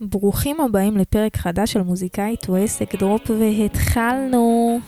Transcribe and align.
ברוכים 0.00 0.60
הבאים 0.60 0.96
לפרק 0.96 1.36
חדש 1.36 1.72
של 1.72 1.82
מוזיקאית 1.82 2.48
או 2.48 2.56
עסק 2.56 2.94
דרופ 2.94 3.30
והתחלנו. 3.30 4.78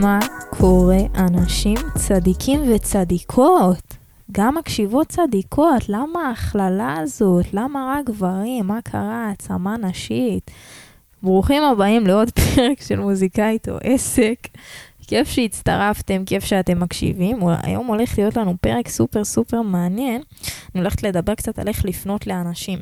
מה 0.00 0.18
קורה 0.50 0.98
אנשים 1.18 1.76
צדיקים 1.98 2.60
וצדיקות? 2.74 3.96
גם 4.32 4.54
מקשיבות 4.54 5.08
צדיקות, 5.08 5.88
למה 5.88 6.28
ההכללה 6.28 6.94
הזאת? 6.98 7.54
למה 7.54 7.94
רק 7.98 8.06
גברים? 8.06 8.66
מה 8.66 8.82
קרה? 8.82 9.26
העצמה 9.28 9.76
נשית? 9.76 10.50
ברוכים 11.26 11.62
הבאים 11.62 12.06
לעוד 12.06 12.30
פרק 12.30 12.80
של 12.80 13.00
מוזיקאית 13.00 13.68
או 13.68 13.76
עסק. 13.82 14.48
כיף 15.06 15.28
שהצטרפתם, 15.28 16.24
כיף 16.24 16.44
שאתם 16.44 16.80
מקשיבים. 16.80 17.38
היום 17.62 17.86
הולך 17.86 18.18
להיות 18.18 18.36
לנו 18.36 18.54
פרק 18.60 18.88
סופר 18.88 19.24
סופר 19.24 19.62
מעניין. 19.62 20.22
אני 20.74 20.80
הולכת 20.80 21.02
לדבר 21.02 21.34
קצת 21.34 21.58
על 21.58 21.68
איך 21.68 21.84
לפנות 21.84 22.26
לאנשים. 22.26 22.78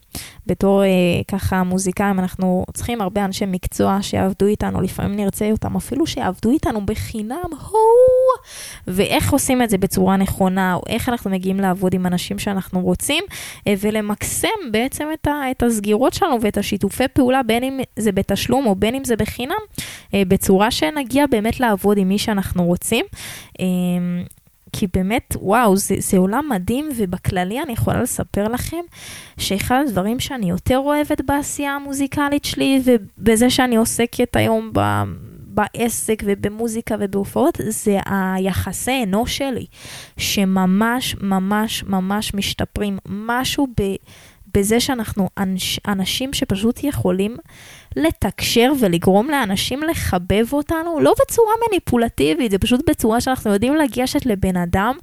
בתור 0.47 0.83
אה, 0.83 0.89
ככה 1.29 1.63
מוזיקאים, 1.63 2.19
אנחנו 2.19 2.65
צריכים 2.75 3.01
הרבה 3.01 3.25
אנשי 3.25 3.45
מקצוע 3.47 3.99
שיעבדו 4.03 4.47
איתנו, 4.47 4.81
לפעמים 4.81 5.17
נרצה 5.17 5.51
אותם, 5.51 5.77
אפילו 5.77 6.07
שיעבדו 6.07 6.51
איתנו 6.51 6.87
בחינם, 6.87 7.51
הו! 7.61 7.79
ואיך 8.87 9.33
עושים 9.33 9.63
את 9.63 9.71
זה 9.71 9.79
בצורה 9.79 10.17
נכונה, 10.17 10.75
או 10.75 10.83
איך 10.89 11.09
אנחנו 11.09 11.31
מגיעים 11.31 11.61
לעבוד 11.61 11.95
עם 11.95 12.07
אנשים 12.07 12.39
שאנחנו 12.39 12.81
רוצים, 12.81 13.25
אה, 13.67 13.75
ולמקסם 13.81 14.49
בעצם 14.71 15.07
את, 15.15 15.27
ה, 15.27 15.51
את 15.51 15.63
הסגירות 15.63 16.15
שלנו 16.15 16.41
ואת 16.41 16.59
השיתופי 16.59 17.09
פעולה, 17.13 17.43
בין 17.43 17.65
אם 17.65 17.81
זה 17.97 18.13
בתשלום 18.13 18.67
או 18.67 18.75
בין 18.75 18.95
אם 18.95 19.05
זה 19.05 19.17
בחינם, 19.17 19.55
אה, 20.15 20.23
בצורה 20.29 20.71
שנגיע 20.71 21.25
באמת 21.31 21.61
לעבוד 21.61 21.99
עם 21.99 22.11
מי 22.15 22.19
שאנחנו 22.19 22.65
רוצים. 22.65 23.05
אה, 23.61 23.65
כי 24.73 24.87
באמת, 24.95 25.37
וואו, 25.41 25.77
זה, 25.77 25.95
זה 25.99 26.19
עולם 26.19 26.49
מדהים, 26.51 26.89
ובכללי 26.97 27.63
אני 27.63 27.73
יכולה 27.73 28.03
לספר 28.03 28.49
לכם 28.49 28.81
שאחד 29.39 29.85
הדברים 29.87 30.21
שאני 30.21 30.51
יותר 30.51 30.79
אוהבת 30.79 31.21
בעשייה 31.21 31.73
המוזיקלית 31.73 32.45
שלי, 32.45 32.83
ובזה 32.85 33.51
שאני 33.51 33.77
עוסקת 33.77 34.37
היום 34.37 34.71
ב... 34.73 34.81
בעסק 35.55 36.23
ובמוזיקה 36.27 36.95
ובהופעות, 37.01 37.61
זה 37.69 37.99
היחסי 38.07 39.03
אנוש 39.03 39.37
שלי, 39.37 39.67
שממש 40.17 41.17
ממש 41.21 41.85
ממש 41.85 42.35
משתפרים. 42.35 42.99
משהו 43.07 43.67
ב, 43.81 43.83
בזה 44.55 44.81
שאנחנו 44.81 45.29
אנש, 45.39 45.81
אנשים 45.89 46.33
שפשוט 46.33 46.85
יכולים 46.85 47.37
לתקשר 47.97 48.73
ולגרום 48.81 49.31
לאנשים 49.31 49.83
לחבב 49.83 50.53
אותנו, 50.53 51.01
לא 51.01 51.15
בצורה 51.23 51.53
מניפולטיבית, 51.69 52.51
זה 52.51 52.59
פשוט 52.59 52.91
בצורה 52.91 53.21
שאנחנו 53.21 53.53
יודעים 53.53 53.75
לגשת 53.75 54.27
לבן 54.27 54.57
אדם, 54.57 54.95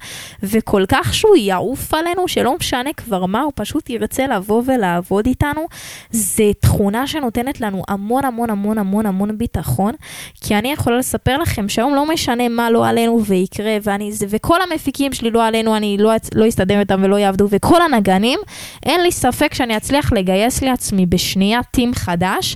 וכל 0.43 0.83
כך 0.87 1.13
שהוא 1.13 1.35
יעוף 1.35 1.93
עלינו, 1.93 2.27
שלא 2.27 2.55
משנה 2.55 2.93
כבר 2.93 3.25
מה, 3.25 3.41
הוא 3.41 3.51
פשוט 3.55 3.89
ירצה 3.89 4.27
לבוא 4.27 4.63
ולעבוד 4.65 5.25
איתנו. 5.25 5.67
זה 6.11 6.51
תכונה 6.59 7.07
שנותנת 7.07 7.61
לנו 7.61 7.83
המון 7.87 8.25
המון 8.25 8.49
המון 8.49 8.77
המון 8.77 9.05
המון 9.05 9.37
ביטחון, 9.37 9.93
כי 10.41 10.55
אני 10.55 10.71
יכולה 10.71 10.97
לספר 10.97 11.37
לכם 11.37 11.69
שהיום 11.69 11.95
לא 11.95 12.05
משנה 12.05 12.49
מה 12.49 12.69
לא 12.69 12.87
עלינו 12.87 13.25
ויקרה, 13.25 13.77
ואני, 13.83 14.11
וכל 14.29 14.57
המפיקים 14.61 15.13
שלי 15.13 15.31
לא 15.31 15.45
עלינו, 15.45 15.75
אני 15.75 15.97
לא, 15.99 16.11
לא 16.35 16.47
אסתדר 16.47 16.79
איתם 16.79 17.01
ולא 17.03 17.15
יעבדו, 17.15 17.47
וכל 17.49 17.81
הנגנים, 17.81 18.39
אין 18.85 19.01
לי 19.01 19.11
ספק 19.11 19.53
שאני 19.53 19.77
אצליח 19.77 20.13
לגייס 20.13 20.61
לעצמי 20.61 21.05
בשנייה 21.05 21.59
טים 21.71 21.93
חדש. 21.93 22.55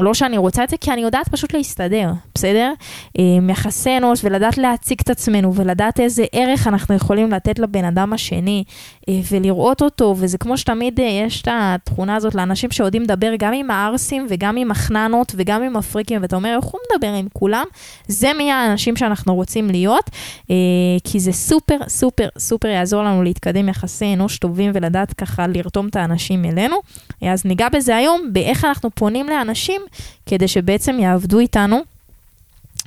לא 0.00 0.14
שאני 0.14 0.38
רוצה 0.38 0.64
את 0.64 0.68
זה, 0.68 0.76
כי 0.76 0.92
אני 0.92 1.00
יודעת 1.00 1.28
פשוט 1.28 1.54
להסתדר, 1.54 2.10
בסדר? 2.34 2.72
אמ, 3.18 3.50
יחסי 3.50 3.96
אנוש 3.96 4.20
ולדעת 4.24 4.58
להציג 4.58 4.98
את 5.02 5.10
עצמנו 5.10 5.54
ולדעת 5.54 6.00
איזה 6.00 6.24
ערך 6.32 6.66
אנחנו 6.66 6.94
יכולים 6.94 7.30
לתת 7.30 7.58
לבן 7.58 7.84
אדם 7.84 8.12
השני 8.12 8.64
אה, 9.08 9.14
ולראות 9.30 9.82
אותו, 9.82 10.14
וזה 10.18 10.38
כמו 10.38 10.58
שתמיד 10.58 11.00
אה, 11.00 11.04
יש 11.04 11.42
את 11.42 11.48
התכונה 11.50 12.16
הזאת 12.16 12.34
לאנשים 12.34 12.70
שיודעים 12.70 13.02
לדבר 13.02 13.32
גם 13.38 13.52
עם 13.52 13.70
הערסים 13.70 14.26
וגם 14.30 14.56
עם 14.56 14.70
החננות 14.70 15.32
וגם 15.36 15.62
עם 15.62 15.76
הפריקים, 15.76 16.22
ואתה 16.22 16.36
אומר, 16.36 16.56
איך 16.56 16.64
הוא 16.64 16.80
מדבר 16.92 17.12
עם 17.12 17.26
כולם? 17.32 17.64
זה 18.08 18.32
מי 18.38 18.52
האנשים 18.52 18.96
שאנחנו 18.96 19.34
רוצים 19.34 19.70
להיות, 19.70 20.10
אה, 20.50 20.56
כי 21.04 21.20
זה 21.20 21.32
סופר 21.32 21.78
סופר 21.88 22.28
סופר 22.38 22.68
יעזור 22.68 23.02
לנו 23.02 23.22
להתקדם 23.22 23.68
יחסי 23.68 24.14
אנוש 24.14 24.38
טובים 24.38 24.70
ולדעת 24.74 25.12
ככה 25.12 25.46
לרתום 25.46 25.88
את 25.88 25.96
האנשים 25.96 26.44
אלינו. 26.44 26.76
אז 27.22 27.44
ניגע 27.44 27.68
בזה 27.68 27.96
היום, 27.96 28.32
באיך 28.32 28.64
אנחנו 28.64 28.90
פונים 28.90 29.25
נותנים 29.26 29.38
לאנשים 29.38 29.82
כדי 30.26 30.48
שבעצם 30.48 30.98
יעבדו 31.00 31.38
איתנו. 31.38 31.80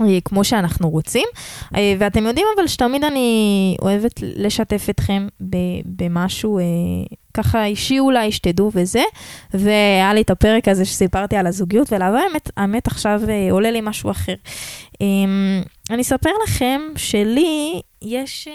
אה, 0.02 0.18
כמו 0.26 0.44
שאנחנו 0.44 0.90
רוצים, 0.90 1.28
אה, 1.76 1.94
ואתם 2.00 2.26
יודעים 2.26 2.48
אבל 2.56 2.68
שתמיד 2.68 3.04
אני 3.04 3.76
אוהבת 3.82 4.14
לשתף 4.22 4.88
אתכם 4.90 5.28
במשהו 5.86 6.60
אה, 6.60 6.64
ככה 7.34 7.66
אישי 7.66 8.00
אולי, 8.00 8.32
שתדעו 8.32 8.72
וזה, 8.74 9.04
והיה 9.54 10.14
לי 10.14 10.22
את 10.22 10.30
הפרק 10.30 10.68
הזה 10.68 10.86
שסיפרתי 10.86 11.36
על 11.36 11.48
הזוגיות, 11.48 11.94
ולאמת, 11.94 12.50
האמת 12.58 12.88
עכשיו 12.88 13.22
עולה 13.52 13.72
לי 13.72 13.80
משהו 13.84 14.12
אחר. 14.12 14.36
אמ, 15.02 15.62
אני 15.90 16.02
אספר 16.02 16.32
לכם 16.48 16.82
שלי 16.96 17.82
יש 18.02 18.48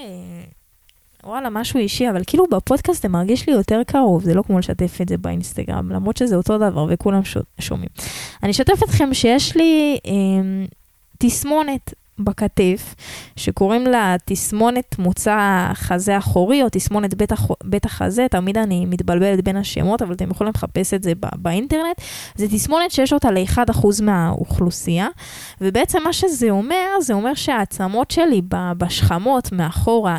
וואלה, 1.27 1.51
משהו 1.51 1.81
אישי, 1.81 2.11
אבל 2.11 2.23
כאילו 2.27 2.47
בפודקאסט 2.47 3.03
זה 3.03 3.09
מרגיש 3.09 3.49
לי 3.49 3.55
יותר 3.55 3.83
קרוב, 3.87 4.25
זה 4.25 4.35
לא 4.35 4.43
כמו 4.43 4.59
לשתף 4.59 4.99
את 5.03 5.09
זה 5.09 5.19
באינסטגרם, 5.19 5.91
למרות 5.91 6.17
שזה 6.17 6.37
אותו 6.37 6.59
דבר 6.59 6.87
וכולם 6.91 7.21
שומעים. 7.59 7.89
אני 8.43 8.51
אשתף 8.51 8.83
אתכם 8.83 9.15
שיש 9.15 9.57
לי 9.57 9.99
אה, 10.07 10.13
תסמונת 11.19 11.95
בכתף, 12.19 12.95
שקוראים 13.37 13.87
לה 13.87 14.17
תסמונת 14.25 14.99
מוצא 14.99 15.69
חזה 15.75 16.19
אחורי, 16.19 16.63
או 16.63 16.69
תסמונת 16.73 17.15
בית, 17.15 17.33
הח... 17.33 17.51
בית 17.65 17.85
החזה, 17.85 18.27
תמיד 18.31 18.59
אני 18.59 18.87
מתבלבלת 18.87 19.45
בין 19.45 19.57
השמות, 19.57 20.03
אבל 20.03 20.13
אתם 20.13 20.31
יכולים 20.31 20.53
לחפש 20.57 20.95
את 20.95 21.03
זה 21.03 21.15
בא... 21.15 21.29
באינטרנט. 21.37 22.01
זה 22.35 22.49
תסמונת 22.49 22.91
שיש 22.91 23.13
אותה 23.13 23.31
ל-1% 23.31 23.87
מהאוכלוסייה, 24.03 25.09
ובעצם 25.61 25.99
מה 26.05 26.13
שזה 26.13 26.51
אומר, 26.51 26.87
זה 27.01 27.15
אומר 27.15 27.35
שהעצמות 27.35 28.11
שלי 28.11 28.43
בשכמות 28.49 29.53
מאחורה, 29.53 30.19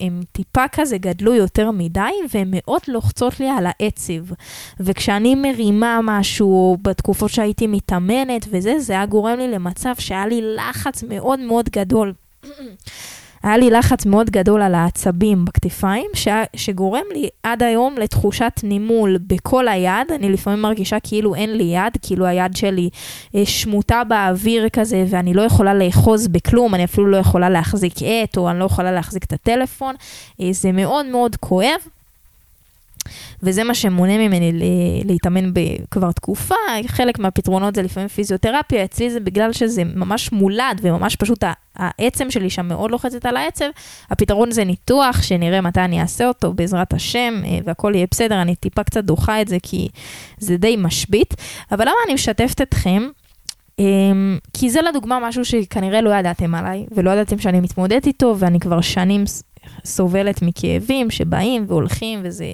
הן 0.00 0.22
טיפה 0.32 0.68
כזה 0.72 0.98
גדלו 0.98 1.34
יותר 1.34 1.70
מדי, 1.70 2.00
והן 2.34 2.48
מאוד 2.50 2.80
לוחצות 2.88 3.40
לי 3.40 3.48
על 3.48 3.66
העצב. 3.66 4.34
וכשאני 4.80 5.34
מרימה 5.34 6.00
משהו, 6.02 6.76
בתקופות 6.82 7.30
שהייתי 7.30 7.66
מתאמנת 7.66 8.46
וזה, 8.50 8.78
זה 8.78 8.92
היה 8.92 9.06
גורם 9.06 9.38
לי 9.38 9.48
למצב 9.48 9.94
שהיה 9.98 10.26
לי 10.26 10.40
לחץ 10.56 11.02
מאוד... 11.08 11.27
מאוד 11.28 11.40
מאוד 11.40 11.68
גדול. 11.68 12.12
היה 13.42 13.56
לי 13.56 13.70
לחץ 13.70 14.06
מאוד 14.06 14.30
גדול 14.30 14.62
על 14.62 14.74
העצבים 14.74 15.44
בכתפיים, 15.44 16.10
ש... 16.14 16.28
שגורם 16.56 17.02
לי 17.12 17.28
עד 17.42 17.62
היום 17.62 17.94
לתחושת 17.98 18.52
נימול 18.62 19.18
בכל 19.26 19.68
היד. 19.68 20.12
אני 20.14 20.28
לפעמים 20.28 20.62
מרגישה 20.62 21.00
כאילו 21.00 21.34
אין 21.34 21.56
לי 21.56 21.64
יד, 21.64 21.96
כאילו 22.02 22.26
היד 22.26 22.56
שלי 22.56 22.90
אה, 23.34 23.46
שמוטה 23.46 24.04
באוויר 24.04 24.68
כזה, 24.68 25.04
ואני 25.08 25.34
לא 25.34 25.42
יכולה 25.42 25.74
לאחוז 25.74 26.28
בכלום, 26.28 26.74
אני 26.74 26.84
אפילו 26.84 27.06
לא 27.06 27.16
יכולה 27.16 27.50
להחזיק 27.50 27.94
עט, 28.04 28.36
או 28.36 28.50
אני 28.50 28.58
לא 28.58 28.64
יכולה 28.64 28.92
להחזיק 28.92 29.24
את 29.24 29.32
הטלפון. 29.32 29.94
אה, 30.40 30.48
זה 30.52 30.72
מאוד 30.72 31.06
מאוד 31.06 31.36
כואב. 31.36 31.80
וזה 33.42 33.64
מה 33.64 33.74
שמונע 33.74 34.18
ממני 34.18 34.52
להתאמן 35.04 35.52
כבר 35.90 36.12
תקופה. 36.12 36.54
חלק 36.86 37.18
מהפתרונות 37.18 37.74
זה 37.74 37.82
לפעמים 37.82 38.08
פיזיותרפיה, 38.08 38.84
אצלי 38.84 39.10
זה 39.10 39.20
בגלל 39.20 39.52
שזה 39.52 39.84
ממש 39.84 40.32
מולד 40.32 40.80
וממש 40.82 41.16
פשוט 41.16 41.44
העצם 41.76 42.30
שלי 42.30 42.50
שם 42.50 42.68
מאוד 42.68 42.90
לוחצת 42.90 43.26
על 43.26 43.36
העצב. 43.36 43.64
הפתרון 44.10 44.50
זה 44.50 44.64
ניתוח, 44.64 45.22
שנראה 45.22 45.60
מתי 45.60 45.80
אני 45.80 46.00
אעשה 46.00 46.28
אותו 46.28 46.52
בעזרת 46.52 46.92
השם, 46.92 47.40
אה, 47.44 47.58
והכל 47.64 47.92
יהיה 47.94 48.06
בסדר, 48.10 48.42
אני 48.42 48.56
טיפה 48.56 48.84
קצת 48.84 49.04
דוחה 49.04 49.40
את 49.40 49.48
זה 49.48 49.56
כי 49.62 49.88
זה 50.38 50.56
די 50.56 50.76
משבית. 50.78 51.34
אבל 51.72 51.84
למה 51.84 51.96
אני 52.06 52.14
משתפת 52.14 52.60
אתכם? 52.60 53.08
אמ, 53.78 54.38
כי 54.52 54.70
זה 54.70 54.82
לדוגמה 54.82 55.18
משהו 55.22 55.44
שכנראה 55.44 56.00
לא 56.00 56.10
ידעתם 56.14 56.54
עליי, 56.54 56.86
ולא 56.90 57.10
ידעתם 57.10 57.38
שאני 57.38 57.60
מתמודדת 57.60 58.06
איתו, 58.06 58.34
ואני 58.38 58.60
כבר 58.60 58.80
שנים 58.80 59.24
סובלת 59.84 60.42
מכאבים 60.42 61.10
שבאים 61.10 61.64
והולכים, 61.68 62.20
וזה 62.22 62.52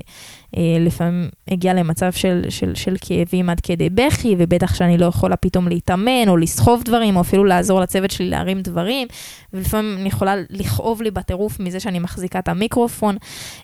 אה, 0.56 0.76
לפעמים 0.80 1.28
הגיע 1.50 1.74
למצב 1.74 2.12
של, 2.12 2.42
של, 2.48 2.74
של 2.74 2.96
כאבים 3.00 3.50
עד 3.50 3.60
כדי 3.60 3.90
בכי, 3.90 4.36
ובטח 4.38 4.74
שאני 4.74 4.98
לא 4.98 5.06
יכולה 5.06 5.36
פתאום 5.36 5.68
להתאמן, 5.68 6.28
או 6.28 6.36
לסחוב 6.36 6.82
דברים, 6.84 7.16
או 7.16 7.20
אפילו 7.20 7.44
לעזור 7.44 7.80
לצוות 7.80 8.10
שלי 8.10 8.30
להרים 8.30 8.60
דברים, 8.60 9.08
ולפעמים 9.52 9.96
אני 9.98 10.08
יכולה 10.08 10.34
לכאוב 10.50 11.02
לי 11.02 11.10
בטירוף 11.10 11.60
מזה 11.60 11.80
שאני 11.80 11.98
מחזיקה 11.98 12.38
את 12.38 12.48
המיקרופון. 12.48 13.16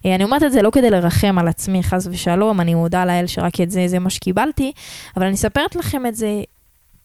אה, 0.07 0.15
אני 0.15 0.25
אומרת 0.25 0.43
את 0.43 0.53
זה 0.53 0.63
לא 0.63 0.71
כדי 0.71 0.91
לרחם 0.91 1.39
על 1.39 1.49
עצמי, 1.49 1.83
חס 1.83 2.09
ושלום, 2.11 2.61
אני 2.61 2.75
מודה 2.75 3.05
לאל 3.05 3.27
שרק 3.27 3.61
את 3.61 3.71
זה, 3.71 3.89
זה 3.89 3.99
מה 3.99 4.11
שקיבלתי, 4.11 4.73
אבל 5.17 5.27
אני 5.27 5.35
אספרת 5.35 5.77
לכם 5.77 6.07
את 6.07 6.15
זה 6.15 6.43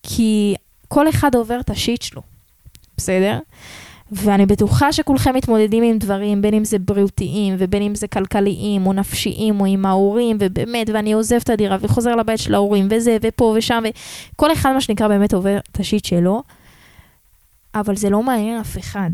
כי 0.04 0.56
כל 0.88 1.10
אחד 1.10 1.36
עובר 1.36 1.60
את 1.60 1.70
השיט 1.70 2.02
שלו, 2.02 2.22
בסדר? 2.98 3.40
ואני 4.12 4.46
בטוחה 4.46 4.94
שכולכם 4.94 5.36
מתמודדים 5.36 5.84
עם 5.84 5.98
דברים, 5.98 6.42
בין 6.42 6.54
אם 6.54 6.66
זה 6.66 6.80
בריאותיים, 6.80 7.56
ובין 7.58 7.82
אם 7.82 7.96
זה 7.96 8.08
כלכליים, 8.08 8.88
או 8.88 8.94
נפשיים, 8.94 9.60
או 9.60 9.66
עם 9.66 9.86
ההורים, 9.86 10.38
ובאמת, 10.40 10.90
ואני 10.94 11.14
עוזב 11.14 11.40
את 11.44 11.50
הדירה, 11.50 11.78
וחוזר 11.82 12.16
לבית 12.16 12.40
של 12.40 12.56
ההורים, 12.56 12.88
וזה, 12.92 13.18
ופה 13.22 13.56
ושם, 13.58 13.84
וכל 14.34 14.54
אחד, 14.54 14.74
מה 14.74 14.82
שנקרא, 14.82 15.08
באמת 15.08 15.34
עובר 15.34 15.58
את 15.72 15.80
השיט 15.80 16.06
שלו, 16.06 16.44
אבל 17.76 17.96
זה 17.96 18.10
לא 18.10 18.24
מעניין 18.24 18.60
אף 18.60 18.78
אחד. 18.78 19.10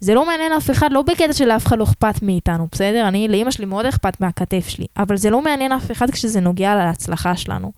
זה 0.00 0.14
לא 0.14 0.26
מעניין 0.26 0.52
אף 0.52 0.70
אחד, 0.70 0.92
לא 0.92 1.02
בקטע 1.02 1.32
שלאף 1.32 1.66
אחד 1.66 1.78
לא 1.78 1.84
אכפת 1.84 2.22
מאיתנו, 2.22 2.66
בסדר? 2.72 3.08
אני, 3.08 3.28
לאימא 3.28 3.50
שלי 3.50 3.64
מאוד 3.64 3.86
אכפת 3.86 4.20
מהכתף 4.20 4.68
שלי, 4.68 4.86
אבל 4.96 5.16
זה 5.16 5.30
לא 5.30 5.42
מעניין 5.42 5.72
אף 5.72 5.90
אחד 5.90 6.10
כשזה 6.10 6.40
נוגע 6.40 6.74
להצלחה 6.74 7.36
שלנו. 7.36 7.72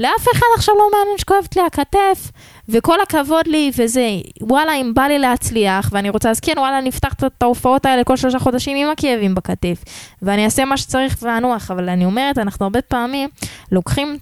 לאף 0.00 0.26
אחד 0.32 0.46
עכשיו 0.56 0.74
לא 0.78 0.88
מעניין 0.92 1.18
שכואבת 1.18 1.56
לי 1.56 1.62
הכתף, 1.62 2.30
וכל 2.68 3.00
הכבוד 3.00 3.46
לי, 3.46 3.70
וזה, 3.78 4.08
וואלה, 4.40 4.74
אם 4.74 4.94
בא 4.94 5.02
לי 5.02 5.18
להצליח, 5.18 5.88
ואני 5.92 6.10
רוצה, 6.10 6.30
אז 6.30 6.40
כן, 6.40 6.52
וואלה, 6.56 6.80
נפתח 6.80 7.12
את 7.12 7.42
ההופעות 7.42 7.86
האלה 7.86 8.04
כל 8.04 8.16
שלושה 8.16 8.38
חודשים 8.38 8.76
עם 8.76 8.88
הכאבים 8.92 9.34
בכתף, 9.34 9.84
ואני 10.22 10.44
אעשה 10.44 10.64
מה 10.64 10.76
שצריך 10.76 11.16
ואנוח, 11.22 11.70
אבל 11.70 11.88
אני 11.88 12.04
אומרת, 12.04 12.38
אנחנו 12.38 12.66
הרבה 12.66 12.82
פעמים 12.82 13.28
לוקחים 13.72 14.18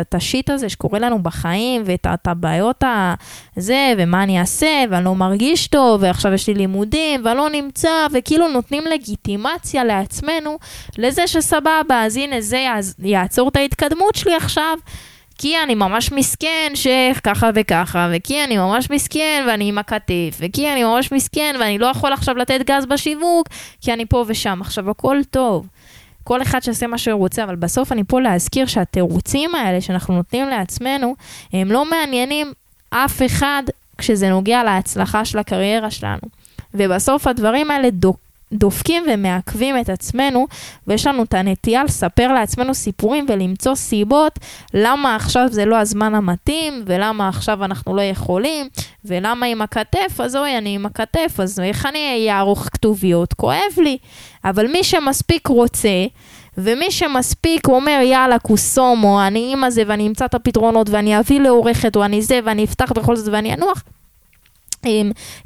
את 0.00 0.14
השיט 0.14 0.50
הזה 0.50 0.68
שקורה 0.68 0.98
לנו 0.98 1.22
בחיים, 1.22 1.82
ואת 1.84 2.06
הבעיות 2.26 2.84
הזה, 3.56 3.94
ומה 3.98 4.22
אני 4.22 4.40
אעשה, 4.40 4.84
ואני 4.90 5.04
לא 5.04 5.14
מרגיש 5.14 5.66
טוב, 5.66 6.02
ועכשיו 6.02 6.32
יש 6.32 6.46
לי 6.46 6.54
לימודים, 6.54 7.20
ואני 7.24 7.36
לא 7.36 7.50
נמצא, 7.50 8.06
וכאילו 8.12 8.48
נותנים 8.48 8.84
לגיטימציה 8.86 9.84
לעצמנו, 9.84 10.58
לזה 10.98 11.26
שסבבה, 11.26 12.04
אז 12.04 12.16
הנה, 12.16 12.40
זה 12.40 12.66
יעצור 12.98 13.48
את 13.48 13.56
ההתקדמות 13.56 14.14
שלי 14.14 14.34
עכשיו. 14.34 14.78
כי 15.42 15.62
אני 15.62 15.74
ממש 15.74 16.12
מסכן 16.12 16.72
שככה 16.74 17.50
וככה, 17.54 18.08
וכי 18.12 18.44
אני 18.44 18.58
ממש 18.58 18.90
מסכן 18.90 19.44
ואני 19.48 19.68
עם 19.68 19.78
הכתף, 19.78 20.36
וכי 20.40 20.72
אני 20.72 20.84
ממש 20.84 21.12
מסכן 21.12 21.56
ואני 21.60 21.78
לא 21.78 21.86
יכול 21.86 22.12
עכשיו 22.12 22.36
לתת 22.36 22.60
גז 22.66 22.86
בשיווק, 22.86 23.48
כי 23.80 23.92
אני 23.92 24.06
פה 24.06 24.24
ושם. 24.26 24.58
עכשיו, 24.60 24.90
הכל 24.90 25.16
טוב. 25.30 25.66
כל 26.24 26.42
אחד 26.42 26.62
שעושה 26.62 26.86
מה 26.86 26.98
שהוא 26.98 27.18
רוצה, 27.18 27.44
אבל 27.44 27.56
בסוף 27.56 27.92
אני 27.92 28.04
פה 28.04 28.20
להזכיר 28.20 28.66
שהתירוצים 28.66 29.54
האלה 29.54 29.80
שאנחנו 29.80 30.14
נותנים 30.14 30.48
לעצמנו, 30.48 31.14
הם 31.52 31.72
לא 31.72 31.84
מעניינים 31.84 32.52
אף 32.90 33.22
אחד 33.26 33.62
כשזה 33.98 34.28
נוגע 34.28 34.64
להצלחה 34.64 35.24
של 35.24 35.38
הקריירה 35.38 35.90
שלנו. 35.90 36.28
ובסוף 36.74 37.26
הדברים 37.26 37.70
האלה 37.70 37.90
דוק, 37.90 38.16
דופקים 38.52 39.02
ומעכבים 39.12 39.80
את 39.80 39.88
עצמנו, 39.88 40.46
ויש 40.86 41.06
לנו 41.06 41.22
את 41.22 41.34
הנטייה 41.34 41.84
לספר 41.84 42.32
לעצמנו 42.32 42.74
סיפורים 42.74 43.26
ולמצוא 43.28 43.74
סיבות 43.74 44.38
למה 44.74 45.16
עכשיו 45.16 45.46
זה 45.50 45.64
לא 45.64 45.76
הזמן 45.76 46.14
המתאים, 46.14 46.82
ולמה 46.86 47.28
עכשיו 47.28 47.64
אנחנו 47.64 47.96
לא 47.96 48.02
יכולים, 48.02 48.68
ולמה 49.04 49.46
עם 49.46 49.62
הכתף, 49.62 50.20
אז 50.20 50.36
אוי, 50.36 50.58
אני 50.58 50.74
עם 50.74 50.86
הכתף, 50.86 51.34
אז 51.38 51.60
איך 51.60 51.86
אני 51.86 52.28
אערוך 52.30 52.68
כתוביות? 52.72 53.32
כואב 53.32 53.72
לי. 53.76 53.98
אבל 54.44 54.66
מי 54.66 54.84
שמספיק 54.84 55.46
רוצה, 55.46 56.06
ומי 56.58 56.90
שמספיק 56.90 57.68
אומר 57.68 58.00
יאללה 58.04 58.38
קוסומו, 58.38 59.26
אני 59.26 59.52
עם 59.52 59.64
הזה 59.64 59.82
ואני 59.86 60.06
אמצא 60.06 60.24
את 60.24 60.34
הפתרונות 60.34 60.90
ואני 60.90 61.18
אביא 61.18 61.40
לעורכת 61.40 61.96
או 61.96 62.04
אני 62.04 62.22
זה 62.22 62.40
ואני 62.44 62.64
אפתח 62.64 62.92
בכל 62.92 63.16
זאת 63.16 63.28
ואני 63.32 63.54
אנוח, 63.54 63.84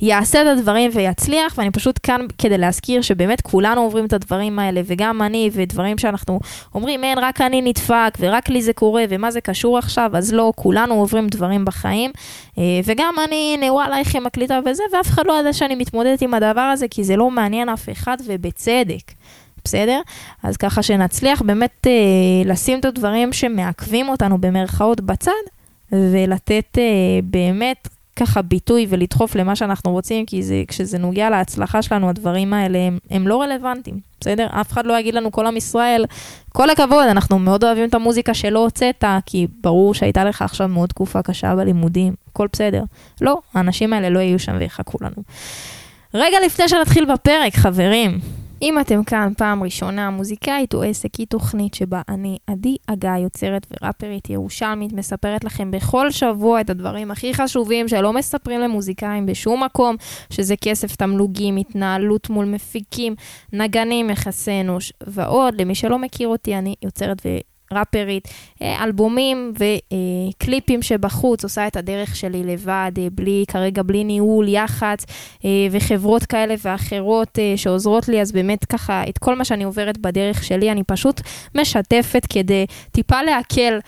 יעשה 0.00 0.42
את 0.42 0.46
הדברים 0.46 0.90
ויצליח, 0.94 1.54
ואני 1.58 1.70
פשוט 1.70 2.00
כאן 2.02 2.20
כדי 2.38 2.58
להזכיר 2.58 3.02
שבאמת 3.02 3.40
כולנו 3.40 3.80
עוברים 3.80 4.06
את 4.06 4.12
הדברים 4.12 4.58
האלה, 4.58 4.80
וגם 4.84 5.22
אני, 5.22 5.50
ודברים 5.52 5.98
שאנחנו 5.98 6.40
אומרים, 6.74 7.04
אין, 7.04 7.18
רק 7.18 7.40
אני 7.40 7.62
נדפק, 7.62 8.18
ורק 8.20 8.48
לי 8.48 8.62
זה 8.62 8.72
קורה, 8.72 9.04
ומה 9.08 9.30
זה 9.30 9.40
קשור 9.40 9.78
עכשיו, 9.78 10.10
אז 10.14 10.32
לא, 10.32 10.52
כולנו 10.56 10.94
עוברים 10.94 11.28
דברים 11.28 11.64
בחיים, 11.64 12.10
אה, 12.58 12.62
וגם 12.84 13.14
אני, 13.28 13.56
הנה, 13.56 13.72
וואלה, 13.72 13.98
איך 13.98 14.14
היא 14.14 14.22
מקליטה 14.22 14.60
וזה, 14.66 14.82
ואף 14.92 15.08
אחד 15.08 15.26
לא 15.26 15.32
יודע 15.32 15.52
שאני 15.52 15.74
מתמודדת 15.74 16.22
עם 16.22 16.34
הדבר 16.34 16.60
הזה, 16.60 16.88
כי 16.88 17.04
זה 17.04 17.16
לא 17.16 17.30
מעניין 17.30 17.68
אף 17.68 17.88
אחד, 17.92 18.16
ובצדק. 18.26 19.12
בסדר? 19.64 20.00
אז 20.42 20.56
ככה 20.56 20.82
שנצליח 20.82 21.42
באמת 21.42 21.86
אה, 21.86 21.92
לשים 22.44 22.80
את 22.80 22.84
הדברים 22.84 23.32
שמעכבים 23.32 24.08
אותנו 24.08 24.38
במרכאות 24.38 25.00
בצד, 25.00 25.30
ולתת 25.92 26.78
אה, 26.78 26.82
באמת 27.24 27.88
ככה 28.16 28.42
ביטוי 28.42 28.86
ולדחוף 28.88 29.34
למה 29.34 29.56
שאנחנו 29.56 29.92
רוצים, 29.92 30.26
כי 30.26 30.42
זה, 30.42 30.62
כשזה 30.68 30.98
נוגע 30.98 31.30
להצלחה 31.30 31.82
שלנו, 31.82 32.08
הדברים 32.08 32.52
האלה 32.52 32.78
הם, 32.78 32.98
הם 33.10 33.28
לא 33.28 33.42
רלוונטיים, 33.42 34.00
בסדר? 34.20 34.46
אף 34.50 34.72
אחד 34.72 34.86
לא 34.86 34.98
יגיד 34.98 35.14
לנו, 35.14 35.32
כל 35.32 35.46
עם 35.46 35.56
ישראל, 35.56 36.04
כל 36.48 36.70
הכבוד, 36.70 37.06
אנחנו 37.10 37.38
מאוד 37.38 37.64
אוהבים 37.64 37.88
את 37.88 37.94
המוזיקה 37.94 38.34
שלא 38.34 38.58
הוצאת, 38.58 39.04
כי 39.26 39.46
ברור 39.60 39.94
שהייתה 39.94 40.24
לך 40.24 40.42
עכשיו 40.42 40.68
מאוד 40.68 40.88
תקופה 40.88 41.22
קשה 41.22 41.54
בלימודים, 41.54 42.14
הכל 42.30 42.46
בסדר. 42.52 42.82
לא, 43.20 43.38
האנשים 43.54 43.92
האלה 43.92 44.10
לא 44.10 44.18
יהיו 44.18 44.38
שם 44.38 44.56
ויחכו 44.58 44.98
לנו. 45.00 45.22
רגע 46.14 46.36
לפני 46.46 46.68
שנתחיל 46.68 47.04
בפרק, 47.12 47.54
חברים, 47.54 48.20
אם 48.64 48.80
אתם 48.80 49.04
כאן 49.04 49.32
פעם 49.38 49.62
ראשונה, 49.62 50.10
מוזיקאית 50.10 50.74
או 50.74 50.82
עסק 50.82 51.14
היא 51.14 51.26
תוכנית 51.26 51.74
שבה 51.74 52.02
אני, 52.08 52.38
עדי 52.46 52.76
הגיא, 52.88 53.10
יוצרת 53.10 53.66
וראפרית 53.70 54.30
ירושלמית, 54.30 54.92
מספרת 54.92 55.44
לכם 55.44 55.70
בכל 55.70 56.10
שבוע 56.10 56.60
את 56.60 56.70
הדברים 56.70 57.10
הכי 57.10 57.34
חשובים 57.34 57.88
שלא 57.88 58.12
מספרים 58.12 58.60
למוזיקאים 58.60 59.26
בשום 59.26 59.64
מקום, 59.64 59.96
שזה 60.30 60.54
כסף, 60.56 60.96
תמלוגים, 60.96 61.56
התנהלות 61.56 62.30
מול 62.30 62.44
מפיקים, 62.44 63.14
נגנים, 63.52 64.10
יחסי 64.10 64.60
אנוש 64.60 64.92
ועוד. 65.06 65.60
למי 65.60 65.74
שלא 65.74 65.98
מכיר 65.98 66.28
אותי, 66.28 66.58
אני 66.58 66.74
יוצרת 66.82 67.22
ו... 67.26 67.28
ראפרית, 67.74 68.28
אה, 68.62 68.84
אלבומים 68.84 69.52
וקליפים 69.58 70.82
שבחוץ, 70.82 71.44
עושה 71.44 71.66
את 71.66 71.76
הדרך 71.76 72.16
שלי 72.16 72.42
לבד, 72.44 72.92
אה, 72.98 73.06
בלי, 73.12 73.44
כרגע 73.48 73.82
בלי 73.82 74.04
ניהול, 74.04 74.48
יח"צ 74.48 75.04
אה, 75.44 75.50
וחברות 75.70 76.24
כאלה 76.24 76.54
ואחרות 76.64 77.38
שעוזרות 77.56 78.08
לי, 78.08 78.20
אז 78.20 78.32
באמת 78.32 78.64
ככה, 78.64 79.02
את 79.08 79.18
כל 79.18 79.34
מה 79.34 79.44
שאני 79.44 79.64
עוברת 79.64 79.98
בדרך 79.98 80.44
שלי, 80.44 80.70
אני 80.70 80.82
פשוט 80.82 81.20
משתפת 81.54 82.26
כדי 82.28 82.66
טיפה 82.92 83.22
להקל 83.22 83.78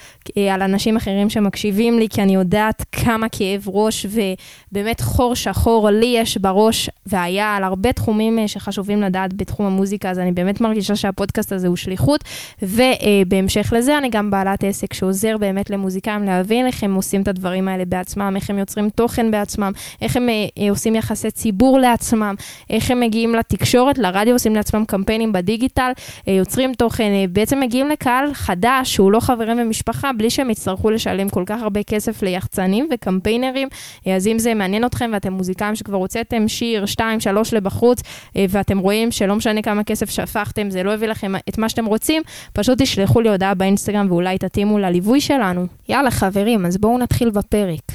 על 0.52 0.62
אנשים 0.62 0.96
אחרים 0.96 1.30
שמקשיבים 1.30 1.98
לי, 1.98 2.08
כי 2.08 2.22
אני 2.22 2.34
יודעת 2.34 2.84
כמה 2.92 3.28
כאב 3.28 3.64
ראש 3.66 4.06
ובאמת 4.06 5.00
חור 5.00 5.34
שחור 5.34 5.90
לי 5.90 6.14
יש 6.18 6.38
בראש, 6.38 6.90
והיה 7.06 7.56
על 7.56 7.64
הרבה 7.64 7.92
תחומים 7.92 8.48
שחשובים 8.48 9.02
לדעת 9.02 9.34
בתחום 9.34 9.66
המוזיקה, 9.66 10.10
אז 10.10 10.18
אני 10.18 10.32
באמת 10.32 10.60
מרגישה 10.60 10.96
שהפודקאסט 10.96 11.52
הזה 11.52 11.68
הוא 11.68 11.76
שליחות, 11.76 12.24
ובהמשך 12.62 13.72
לזה 13.76 13.98
אני 13.98 14.10
גם 14.10 14.30
בעלת 14.30 14.64
עסק 14.64 14.92
שעוזר 14.92 15.36
באמת 15.38 15.70
למוזיקאים 15.70 16.24
להבין 16.24 16.66
איך 16.66 16.82
הם 16.82 16.94
עושים 16.94 17.22
את 17.22 17.28
הדברים 17.28 17.68
האלה 17.68 17.84
בעצמם, 17.84 18.32
איך 18.36 18.50
הם 18.50 18.58
יוצרים 18.58 18.90
תוכן 18.90 19.30
בעצמם, 19.30 19.72
איך 20.02 20.16
הם 20.16 20.28
אה, 20.28 20.70
עושים 20.70 20.94
יחסי 20.94 21.30
ציבור 21.30 21.78
לעצמם, 21.78 22.34
איך 22.70 22.90
הם 22.90 23.00
מגיעים 23.00 23.34
לתקשורת, 23.34 23.98
לרדיו, 23.98 24.32
עושים 24.32 24.54
לעצמם 24.54 24.84
קמפיינים 24.84 25.32
בדיגיטל, 25.32 25.90
אה, 26.28 26.32
יוצרים 26.32 26.74
תוכן, 26.74 27.10
אה, 27.12 27.24
בעצם 27.30 27.60
מגיעים 27.60 27.88
לקהל 27.88 28.34
חדש 28.34 28.94
שהוא 28.94 29.12
לא 29.12 29.20
חברים 29.20 29.58
ומשפחה, 29.60 30.10
בלי 30.12 30.30
שהם 30.30 30.50
יצטרכו 30.50 30.90
לשלם 30.90 31.28
כל 31.28 31.42
כך 31.46 31.62
הרבה 31.62 31.82
כסף 31.82 32.22
ליחצנים 32.22 32.88
וקמפיינרים. 32.92 33.68
אה, 34.06 34.16
אז 34.16 34.26
אם 34.26 34.38
זה 34.38 34.54
מעניין 34.54 34.84
אתכם 34.84 35.10
ואתם 35.12 35.32
מוזיקאים 35.32 35.76
שכבר 35.76 35.96
הוצאתם 35.96 36.48
שיר, 36.48 36.86
שתיים, 36.86 37.20
שלוש 37.20 37.54
לבחוץ, 37.54 38.02
אה, 38.36 38.46
ואתם 38.48 38.78
רואים 38.78 39.10
שלא 39.10 39.34
משנה 39.36 39.62
כמה 39.62 39.84
כסף 39.84 40.10
שפכתם, 40.10 40.70
זה 40.70 40.82
לא 40.82 40.94
הביא 40.94 41.08
לכם 41.08 41.32
את 41.48 41.58
מה 41.58 41.68
שאתם 41.68 41.86
רוצים, 41.86 42.22
פשוט 42.52 42.82
תשלחו 42.82 43.20
לי 43.20 43.28
הודעה 43.28 43.54
באינסטגרם 43.58 44.06
ואולי 44.08 44.38
תתאימו 44.38 44.78
לליווי 44.78 45.20
שלנו. 45.20 45.66
יאללה 45.88 46.10
חברים, 46.10 46.66
אז 46.66 46.76
בואו 46.76 46.98
נתחיל 46.98 47.30
בפרק. 47.30 47.92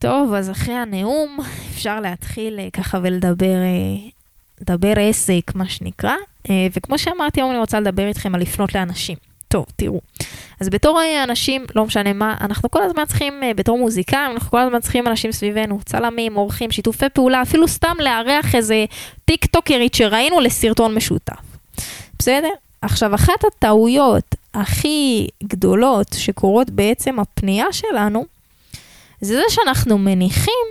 טוב, 0.00 0.34
אז 0.34 0.50
אחרי 0.50 0.74
הנאום 0.74 1.38
אפשר 1.74 2.00
להתחיל 2.00 2.58
אה, 2.58 2.68
ככה 2.72 2.98
ולדבר 3.02 3.56
אה, 3.56 4.08
לדבר 4.60 4.92
עסק, 5.00 5.54
מה 5.54 5.68
שנקרא. 5.68 6.14
אה, 6.50 6.66
וכמו 6.72 6.98
שאמרתי, 6.98 7.40
היום 7.40 7.50
אני 7.50 7.58
רוצה 7.58 7.80
לדבר 7.80 8.06
איתכם 8.06 8.34
על 8.34 8.40
לפנות 8.40 8.74
לאנשים. 8.74 9.16
טוב, 9.48 9.66
תראו. 9.76 10.00
אז 10.60 10.68
בתור 10.68 11.00
אנשים, 11.24 11.64
לא 11.74 11.84
משנה 11.84 12.12
מה, 12.12 12.34
אנחנו 12.40 12.70
כל 12.70 12.82
הזמן 12.82 13.04
צריכים, 13.04 13.42
בתור 13.56 13.78
מוזיקאים, 13.78 14.30
אנחנו 14.30 14.50
כל 14.50 14.60
הזמן 14.60 14.80
צריכים 14.80 15.06
אנשים 15.06 15.32
סביבנו, 15.32 15.78
צלמים, 15.84 16.36
אורחים, 16.36 16.70
שיתופי 16.70 17.08
פעולה, 17.08 17.42
אפילו 17.42 17.68
סתם 17.68 17.94
לארח 17.98 18.54
איזה 18.54 18.84
טיק 19.24 19.46
טוקרית 19.46 19.94
שראינו 19.94 20.40
לסרטון 20.40 20.94
משותף. 20.94 21.42
בסדר? 22.18 22.48
עכשיו, 22.82 23.14
אחת 23.14 23.44
הטעויות 23.44 24.34
הכי 24.56 25.28
גדולות 25.44 26.06
שקורות 26.12 26.70
בעצם 26.70 27.20
הפנייה 27.20 27.72
שלנו, 27.72 28.24
זה 29.20 29.34
זה 29.34 29.42
שאנחנו 29.48 29.98
מניחים 29.98 30.66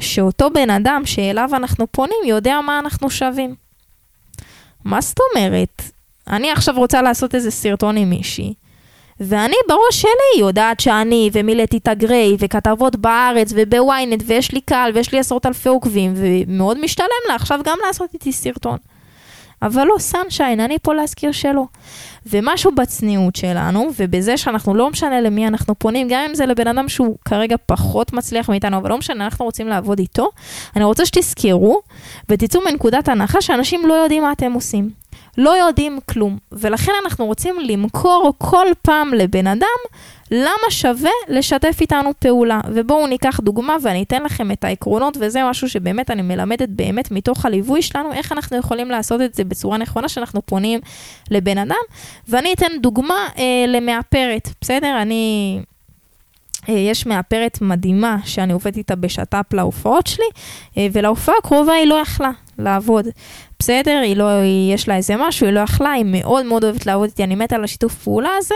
שאותו 0.00 0.50
בן 0.50 0.70
אדם 0.70 1.02
שאליו 1.04 1.50
אנחנו 1.52 1.86
פונים 1.86 2.18
יודע 2.26 2.60
מה 2.60 2.78
אנחנו 2.78 3.10
שווים. 3.10 3.54
מה 4.84 5.00
זאת 5.00 5.18
אומרת? 5.30 5.82
אני 6.28 6.50
עכשיו 6.50 6.74
רוצה 6.76 7.02
לעשות 7.02 7.34
איזה 7.34 7.50
סרטון 7.50 7.96
עם 7.96 8.10
מישהי, 8.10 8.54
ואני 9.20 9.56
בראש 9.68 10.00
שלי 10.02 10.40
יודעת 10.40 10.80
שאני 10.80 11.30
ומילאתי 11.32 11.76
את 11.76 11.88
הגריי 11.88 12.36
וכתבות 12.38 12.96
בארץ 12.96 13.52
ובוויינט 13.54 14.22
ויש 14.26 14.52
לי 14.52 14.60
קהל 14.60 14.92
ויש 14.94 15.12
לי 15.12 15.18
עשרות 15.18 15.46
אלפי 15.46 15.68
עוקבים 15.68 16.14
ומאוד 16.16 16.80
משתלם 16.80 17.06
לה 17.28 17.34
עכשיו 17.34 17.60
גם 17.64 17.78
לעשות 17.86 18.14
איתי 18.14 18.32
סרטון. 18.32 18.78
אבל 19.62 19.84
לא, 19.84 19.94
סנשיין, 19.98 20.60
אני 20.60 20.78
פה 20.82 20.94
להזכיר 20.94 21.32
שלא. 21.32 21.64
ומשהו 22.26 22.74
בצניעות 22.74 23.36
שלנו, 23.36 23.88
ובזה 23.98 24.36
שאנחנו 24.36 24.74
לא 24.74 24.90
משנה 24.90 25.20
למי 25.20 25.46
אנחנו 25.46 25.74
פונים, 25.78 26.08
גם 26.10 26.24
אם 26.28 26.34
זה 26.34 26.46
לבן 26.46 26.68
אדם 26.68 26.88
שהוא 26.88 27.16
כרגע 27.24 27.56
פחות 27.66 28.12
מצליח 28.12 28.48
מאיתנו, 28.48 28.76
אבל 28.76 28.90
לא 28.90 28.98
משנה, 28.98 29.24
אנחנו 29.24 29.44
רוצים 29.44 29.68
לעבוד 29.68 29.98
איתו, 29.98 30.30
אני 30.76 30.84
רוצה 30.84 31.06
שתזכרו 31.06 31.80
ותצאו 32.28 32.60
מנקודת 32.70 33.08
הנחה 33.08 33.40
שאנשים 33.40 33.86
לא 33.86 33.94
יודעים 33.94 34.22
מה 34.22 34.32
אתם 34.32 34.52
עושים. 34.52 35.05
לא 35.38 35.50
יודעים 35.50 35.98
כלום, 36.10 36.38
ולכן 36.52 36.92
אנחנו 37.04 37.26
רוצים 37.26 37.56
למכור 37.60 38.32
כל 38.38 38.66
פעם 38.82 39.14
לבן 39.14 39.46
אדם 39.46 39.78
למה 40.30 40.70
שווה 40.70 41.10
לשתף 41.28 41.78
איתנו 41.80 42.10
פעולה. 42.18 42.60
ובואו 42.74 43.06
ניקח 43.06 43.40
דוגמה 43.40 43.76
ואני 43.82 44.02
אתן 44.02 44.22
לכם 44.22 44.50
את 44.50 44.64
העקרונות, 44.64 45.16
וזה 45.20 45.44
משהו 45.44 45.68
שבאמת 45.68 46.10
אני 46.10 46.22
מלמדת 46.22 46.68
באמת 46.68 47.10
מתוך 47.10 47.46
הליווי 47.46 47.82
שלנו, 47.82 48.12
איך 48.12 48.32
אנחנו 48.32 48.56
יכולים 48.56 48.90
לעשות 48.90 49.20
את 49.20 49.34
זה 49.34 49.44
בצורה 49.44 49.78
נכונה 49.78 50.08
שאנחנו 50.08 50.42
פונים 50.46 50.80
לבן 51.30 51.58
אדם. 51.58 51.76
ואני 52.28 52.52
אתן 52.52 52.72
דוגמה 52.80 53.28
אה, 53.38 53.64
למאפרת, 53.68 54.48
בסדר? 54.60 55.02
אני... 55.02 55.60
אה, 56.68 56.74
יש 56.74 57.06
מאפרת 57.06 57.58
מדהימה 57.60 58.16
שאני 58.24 58.52
עובדת 58.52 58.76
איתה 58.76 58.96
בשת"פ 58.96 59.52
להופעות 59.52 60.06
שלי, 60.06 60.26
אה, 60.78 60.86
ולהופעה 60.92 61.34
הקרובה 61.38 61.72
היא 61.72 61.86
לא 61.86 61.94
יכלה 61.94 62.30
לעבוד. 62.58 63.06
בסדר, 63.58 64.00
היא 64.04 64.16
לא, 64.16 64.28
היא, 64.28 64.74
יש 64.74 64.88
לה 64.88 64.96
איזה 64.96 65.14
משהו, 65.18 65.46
היא 65.46 65.54
לא 65.54 65.60
יכלה, 65.60 65.92
היא 65.92 66.04
מאוד 66.06 66.46
מאוד 66.46 66.64
אוהבת 66.64 66.86
לעבוד 66.86 67.08
איתי, 67.08 67.24
אני 67.24 67.34
מתה 67.34 67.56
על 67.56 67.64
השיתוף 67.64 67.94
פעולה 67.94 68.30
הזה, 68.38 68.54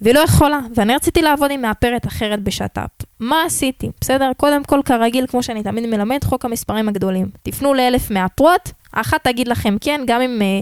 והיא 0.00 0.14
לא 0.14 0.20
יכולה. 0.20 0.60
ואני 0.74 0.94
רציתי 0.94 1.22
לעבוד 1.22 1.50
עם 1.50 1.62
מאפרת 1.62 2.06
אחרת 2.06 2.42
בשת"פ. 2.42 3.04
מה 3.20 3.42
עשיתי? 3.46 3.90
בסדר? 4.00 4.30
קודם 4.36 4.64
כל, 4.64 4.80
כרגיל, 4.84 5.26
כמו 5.26 5.42
שאני 5.42 5.62
תמיד 5.62 5.86
מלמד, 5.86 6.24
חוק 6.24 6.44
המספרים 6.44 6.88
הגדולים. 6.88 7.26
תפנו 7.42 7.74
לאלף 7.74 8.10
מאפרות, 8.10 8.72
אחת 8.92 9.24
תגיד 9.24 9.48
לכם 9.48 9.76
כן, 9.80 10.00
גם 10.06 10.20
אם, 10.20 10.42
אה, 10.42 10.60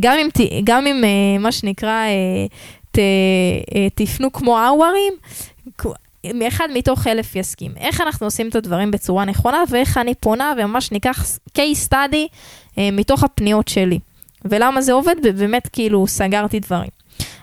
גם 0.00 0.18
אם, 0.18 0.28
גם 0.64 0.86
אם 0.86 1.04
מה 1.42 1.52
שנקרא, 1.52 2.04
ת, 2.90 2.98
תפנו 3.94 4.32
כמו 4.32 4.58
אאוורים, 4.58 5.12
אחד 6.48 6.68
מתוך 6.74 7.06
אלף 7.06 7.36
יסכים. 7.36 7.72
איך 7.76 8.00
אנחנו 8.00 8.26
עושים 8.26 8.48
את 8.48 8.56
הדברים 8.56 8.90
בצורה 8.90 9.24
נכונה, 9.24 9.62
ואיך 9.70 9.98
אני 9.98 10.14
פונה 10.14 10.52
וממש 10.56 10.92
ניקח 10.92 11.24
case 11.58 11.88
study 11.88 12.28
אה, 12.78 12.88
מתוך 12.92 13.24
הפניות 13.24 13.68
שלי. 13.68 13.98
ולמה 14.44 14.80
זה 14.80 14.92
עובד, 14.92 15.16
ובאמת 15.22 15.68
כאילו 15.72 16.06
סגרתי 16.06 16.60
דברים. 16.60 16.90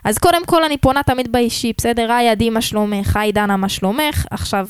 אז 0.04 0.18
קודם 0.18 0.46
כל 0.46 0.64
אני 0.64 0.78
פונה 0.78 1.04
תמיד 1.04 1.32
באישי, 1.32 1.74
בסדר? 1.78 2.12
היי 2.12 2.30
עדי, 2.30 2.50
מה 2.50 2.62
שלומך? 2.62 3.18
היי 3.18 3.32
דנה, 3.32 3.58
מה 3.58 3.70
שלומך? 3.70 4.26
עכשיו, 4.32 4.68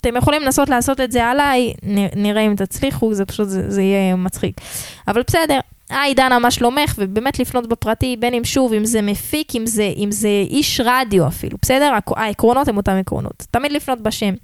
אתם 0.00 0.16
יכולים 0.16 0.42
לנסות 0.42 0.68
לעשות 0.68 1.00
את 1.00 1.12
זה 1.12 1.24
עליי, 1.24 1.74
נראה 2.16 2.42
אם 2.42 2.54
תצליחו, 2.56 3.14
זה 3.14 3.24
פשוט, 3.24 3.48
זה, 3.48 3.70
זה 3.70 3.82
יהיה 3.82 4.16
מצחיק. 4.16 4.60
אבל 5.08 5.22
בסדר, 5.26 5.58
היי 5.94 6.14
דנה, 6.14 6.38
מה 6.38 6.50
שלומך? 6.50 6.94
ובאמת 6.98 7.38
לפנות 7.38 7.66
בפרטי, 7.66 8.16
בין 8.18 8.34
אם 8.34 8.44
שוב, 8.44 8.72
אם 8.72 8.84
זה 8.84 9.02
מפיק, 9.02 9.56
אם 9.56 9.66
זה, 9.66 9.92
אם 9.96 10.12
זה 10.12 10.28
איש 10.28 10.80
רדיו 10.84 11.26
אפילו, 11.26 11.58
בסדר? 11.62 11.92
העקרונות 12.16 12.68
הם 12.68 12.76
אותם 12.76 12.92
עקרונות. 12.92 13.46
תמיד 13.50 13.72
לפנות 13.72 14.00
בשם. 14.00 14.34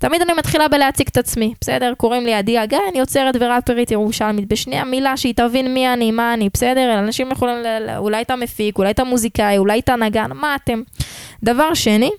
תמיד 0.00 0.22
אני 0.22 0.32
מתחילה 0.32 0.68
בלהציג 0.68 1.08
את 1.08 1.16
עצמי, 1.16 1.54
בסדר? 1.60 1.92
קוראים 1.96 2.24
לי 2.24 2.34
עדי 2.34 2.58
הגיא, 2.58 2.78
אני 2.90 2.98
יוצרת 2.98 3.36
וראפרית 3.40 3.90
ירושלמית. 3.90 4.48
בשנייה 4.48 4.84
מילה 4.84 5.16
שהיא 5.16 5.34
תבין 5.34 5.74
מי 5.74 5.92
אני, 5.92 6.10
מה 6.10 6.34
אני, 6.34 6.48
בסדר? 6.54 6.98
אנשים 6.98 7.30
יכולים. 7.30 7.56
אולי 7.96 8.22
אתה 8.22 8.36
מפיק, 8.36 8.78
אולי 8.78 8.90
אתה 8.90 9.04
מוזיקאי, 9.04 9.58
אולי 9.58 9.78
אתה 9.78 9.96
נגן, 9.96 10.30
מה 10.34 10.54
אתם? 10.54 10.82
דבר 11.42 11.74
שני, 11.74 12.10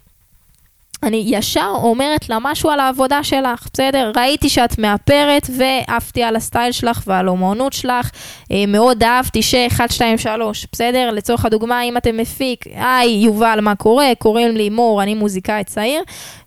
אני 1.04 1.24
ישר 1.28 1.72
אומרת 1.76 2.30
לה 2.30 2.38
משהו 2.42 2.70
על 2.70 2.80
העבודה 2.80 3.24
שלך, 3.24 3.68
בסדר? 3.74 4.12
ראיתי 4.18 4.50
שאת 4.50 4.80
מאפרת 4.80 5.50
ועפתי 5.58 6.24
על 6.24 6.36
הסטייל 6.36 6.72
שלך 6.72 7.04
ועל 7.08 7.28
האומנות 7.28 7.74
שלך. 7.74 8.12
אה, 8.52 8.64
מאוד 8.68 9.04
אהבתי 9.04 9.42
ש-1, 9.42 9.92
2, 9.92 10.18
3, 10.18 10.68
בסדר? 10.72 11.12
לצורך 11.12 11.46
הדוגמה, 11.46 11.84
אם 11.84 11.98
אתם 11.98 12.18
מפיק, 12.18 12.66
היי, 12.76 13.12
יובל, 13.12 13.60
מה 13.62 13.76
קורה? 13.76 14.08
קוראים 14.20 14.56
לי 14.56 14.70
מור, 14.70 15.04
אני 15.04 15.14
מוזיקאי 15.14 15.64
צעיר. 15.64 16.02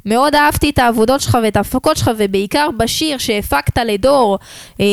מאוד 0.06 0.34
אהבתי 0.34 0.70
את 0.70 0.78
העבודות 0.78 1.20
שלך 1.20 1.38
ואת 1.42 1.56
ההפקות 1.56 1.96
שלך, 1.96 2.10
ובעיקר 2.18 2.68
בשיר 2.76 3.18
שהפקת 3.18 3.78
לדור, 3.78 4.38
אה, 4.80 4.86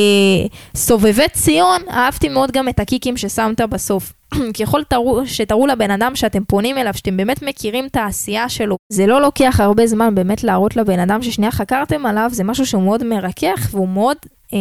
סובבי 0.75 1.30
ציון, 1.34 1.82
אהבתי 1.89 2.30
מאוד 2.30 2.51
גם 2.51 2.70
את 2.70 2.80
הקיקים 2.80 3.18
ששמת 3.18 3.62
בסוף. 3.62 4.13
ככל 4.60 4.84
תראו, 4.84 5.27
שתראו 5.27 5.68
לבן 5.68 5.91
אדם 5.91 6.15
שאתם 6.15 6.44
פונים 6.44 6.77
אליו, 6.77 6.94
שאתם 6.94 7.18
באמת 7.18 7.41
מכירים 7.41 7.86
את 7.86 7.96
העשייה 7.96 8.50
שלו, 8.50 8.75
זה 8.94 9.08
לא 9.08 9.22
לוקח 9.22 9.60
הרבה 9.60 9.88
זמן 9.88 10.15
באמת 10.15 10.44
להראות 10.44 10.75
לבן 10.75 11.00
אדם 11.00 11.22
ששנייה 11.22 11.51
חקרתם 11.51 12.06
עליו, 12.06 12.30
זה 12.34 12.44
משהו 12.44 12.65
שהוא 12.65 12.84
מאוד 12.84 13.03
מרכך 13.03 13.70
והוא 13.72 13.88
מאוד 13.88 14.18
אה, 14.53 14.60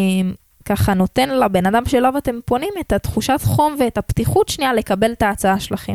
ככה 0.70 0.94
נותן 0.94 1.28
לבן 1.28 1.66
אדם 1.66 1.84
שאליו 1.86 2.18
אתם 2.18 2.38
פונים 2.44 2.72
את 2.80 2.92
התחושת 2.92 3.40
חום 3.44 3.76
ואת 3.78 3.98
הפתיחות 3.98 4.48
שנייה 4.48 4.72
לקבל 4.72 5.12
את 5.12 5.22
ההצעה 5.22 5.60
שלכם. 5.60 5.94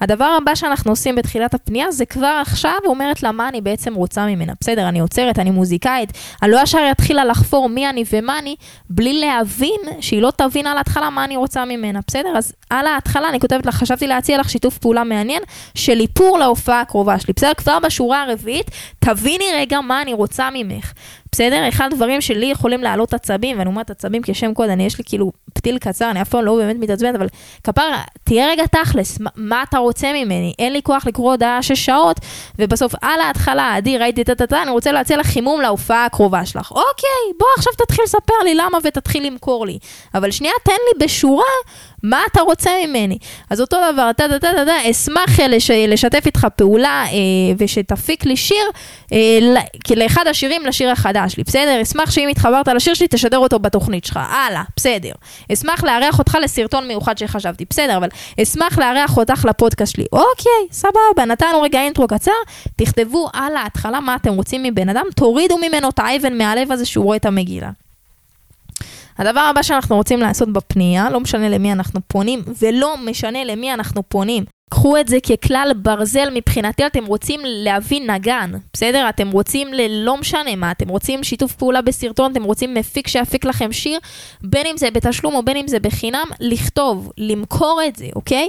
הדבר 0.00 0.36
הבא 0.42 0.54
שאנחנו 0.54 0.92
עושים 0.92 1.14
בתחילת 1.14 1.54
הפנייה 1.54 1.90
זה 1.90 2.06
כבר 2.06 2.38
עכשיו 2.42 2.78
אומרת 2.86 3.22
לה 3.22 3.32
מה 3.32 3.48
אני 3.48 3.60
בעצם 3.60 3.94
רוצה 3.94 4.26
ממנה. 4.26 4.52
בסדר, 4.60 4.88
אני 4.88 5.00
עוצרת, 5.00 5.38
אני 5.38 5.50
מוזיקאית, 5.50 6.12
אני 6.42 6.50
לא 6.50 6.60
ישר 6.62 6.88
אתחילה 6.90 7.24
לחפור 7.24 7.68
מי 7.68 7.88
אני 7.88 8.04
ומה 8.12 8.38
אני, 8.38 8.56
בלי 8.90 9.20
להבין 9.20 9.80
שהיא 10.00 10.22
לא 10.22 10.32
תבין 10.36 10.66
על 10.66 10.76
ההתחלה 10.76 11.10
מה 11.10 11.24
אני 11.24 11.36
רוצה 11.36 11.64
ממנה. 11.64 12.00
בסדר? 12.06 12.32
אז 12.36 12.52
על 12.70 12.86
ההתחלה 12.86 13.28
אני 13.28 13.40
כותבת 13.40 13.66
לך, 13.66 13.74
חשבתי 13.74 14.06
להציע 14.06 14.38
לך 14.38 14.50
שיתוף 14.50 14.78
פעולה 14.78 15.04
מעניין 15.04 15.42
של 15.74 16.00
איפור 16.00 16.38
להופעה 16.38 16.80
הקרובה 16.80 17.18
שלי. 17.18 17.32
בסדר? 17.36 17.54
כבר 17.54 17.78
בשורה 17.78 18.22
הרביעית, 18.22 18.70
תביני 18.98 19.44
רגע 19.54 19.80
מה 19.80 20.02
אני 20.02 20.12
רוצה 20.12 20.48
ממך. 20.52 20.92
בסדר? 21.32 21.68
אחד 21.68 21.92
הדברים 21.92 22.20
שלי 22.20 22.46
יכולים 22.46 22.82
להעלות 22.82 23.14
עצבים, 23.14 23.58
ואני 23.58 23.68
אומרת 23.68 23.90
עצבים 23.90 24.22
כשם 24.22 24.54
קוד, 24.54 24.68
אני 24.68 24.86
יש 24.86 24.98
לי 24.98 25.04
כאילו 25.06 25.32
פתיל 25.54 25.78
קצר, 25.78 26.10
אני 26.10 26.22
אף 26.22 26.28
פעם 26.28 26.44
לא 26.44 26.56
באמת 26.56 26.76
מתעצבנת, 26.78 27.14
אבל 27.14 27.26
כפרה, 27.64 28.02
תהיה 28.24 28.46
רגע 28.48 28.66
תכלס, 28.66 29.20
מה, 29.20 29.30
מה 29.36 29.62
אתה 29.62 29.78
רוצה 29.78 30.12
ממני? 30.12 30.54
אין 30.58 30.72
לי 30.72 30.82
כוח 30.82 31.06
לקרוא 31.06 31.30
הודעה 31.30 31.62
שש 31.62 31.84
שעות, 31.86 32.20
ובסוף 32.58 32.94
על 33.02 33.20
ההתחלה, 33.20 33.74
עדי, 33.74 33.98
ראיתי 33.98 34.22
את 34.22 34.28
הטטה, 34.28 34.62
אני 34.62 34.70
רוצה 34.70 34.92
להציע 34.92 35.16
לך 35.16 35.26
חימום 35.26 35.60
להופעה 35.60 36.04
הקרובה 36.04 36.46
שלך. 36.46 36.70
אוקיי, 36.70 37.38
בוא 37.38 37.48
עכשיו 37.58 37.72
תתחיל 37.72 38.04
לספר 38.04 38.34
לי 38.44 38.54
למה 38.54 38.78
ותתחיל 38.84 39.26
למכור 39.26 39.66
לי. 39.66 39.78
אבל 40.14 40.30
שנייה, 40.30 40.54
תן 40.64 40.72
לי 40.72 41.04
בשורה 41.04 41.44
מה 42.02 42.20
אתה 42.32 42.40
רוצה 42.40 42.70
ממני? 42.86 43.18
אז 43.50 43.60
אותו 43.60 43.76
דבר, 43.92 44.10
אתה, 44.10 44.26
אתה, 44.26 44.36
אתה, 44.36 44.62
אתה, 44.62 44.90
אשמח 44.90 45.40
לש, 45.40 45.70
לשתף 45.70 46.26
איתך 46.26 46.46
פעולה 46.56 47.04
אה, 47.06 47.54
ושתפיק 47.58 48.24
לי 48.24 48.36
שיר, 48.36 48.64
אה, 49.12 49.38
לאחד 49.96 50.26
השירים 50.26 50.66
לשיר 50.66 50.90
החדש 50.90 51.36
לי, 51.36 51.44
בסדר? 51.44 51.82
אשמח 51.82 52.10
שאם 52.10 52.28
התחברת 52.28 52.68
לשיר 52.68 52.94
שלי, 52.94 53.06
תשדר 53.10 53.38
אותו 53.38 53.58
בתוכנית 53.58 54.04
שלך, 54.04 54.16
הלאה, 54.16 54.62
בסדר. 54.76 55.12
אשמח 55.52 55.84
לארח 55.84 56.18
אותך 56.18 56.38
לסרטון 56.42 56.88
מיוחד 56.88 57.18
שחשבתי, 57.18 57.64
בסדר, 57.70 57.96
אבל 57.96 58.08
אשמח 58.42 58.78
לארח 58.78 59.16
אותך 59.16 59.44
לפודקאסט 59.44 59.94
שלי. 59.94 60.04
אוקיי, 60.12 60.68
סבבה, 60.72 61.24
נתנו 61.26 61.62
רגע 61.62 61.80
אינטרו 61.80 62.06
קצר, 62.06 62.30
תכתבו 62.76 63.28
על 63.32 63.56
ההתחלה 63.56 64.00
מה 64.00 64.16
אתם 64.16 64.34
רוצים 64.34 64.62
מבן 64.62 64.88
אדם, 64.88 65.04
תורידו 65.16 65.58
ממנו 65.58 65.88
את 65.88 65.98
האבן 65.98 66.38
מהלב 66.38 66.72
הזה 66.72 66.86
שהוא 66.86 67.04
רואה 67.04 67.16
את 67.16 67.26
המגילה. 67.26 67.70
הדבר 69.20 69.40
הבא 69.40 69.62
שאנחנו 69.62 69.96
רוצים 69.96 70.20
לעשות 70.20 70.52
בפנייה, 70.52 71.10
לא 71.10 71.20
משנה 71.20 71.48
למי 71.48 71.72
אנחנו 71.72 72.00
פונים, 72.06 72.40
ולא 72.62 72.94
משנה 73.04 73.44
למי 73.44 73.74
אנחנו 73.74 74.02
פונים. 74.08 74.44
קחו 74.70 74.96
את 74.96 75.08
זה 75.08 75.18
ככלל 75.20 75.72
ברזל 75.76 76.28
מבחינתי, 76.34 76.86
אתם 76.86 77.06
רוצים 77.06 77.40
להביא 77.44 78.00
נגן, 78.00 78.50
בסדר? 78.72 79.08
אתם 79.08 79.30
רוצים 79.30 79.68
ללא 79.72 80.16
משנה 80.16 80.56
מה, 80.56 80.70
אתם 80.70 80.88
רוצים 80.88 81.24
שיתוף 81.24 81.52
פעולה 81.52 81.82
בסרטון, 81.82 82.32
אתם 82.32 82.44
רוצים 82.44 82.74
מפיק 82.74 83.08
שיפיק 83.08 83.44
לכם 83.44 83.72
שיר, 83.72 83.98
בין 84.42 84.66
אם 84.66 84.76
זה 84.76 84.90
בתשלום 84.90 85.34
או 85.34 85.42
בין 85.42 85.56
אם 85.56 85.68
זה 85.68 85.80
בחינם, 85.80 86.26
לכתוב, 86.40 87.12
למכור 87.18 87.80
את 87.88 87.96
זה, 87.96 88.06
אוקיי? 88.16 88.48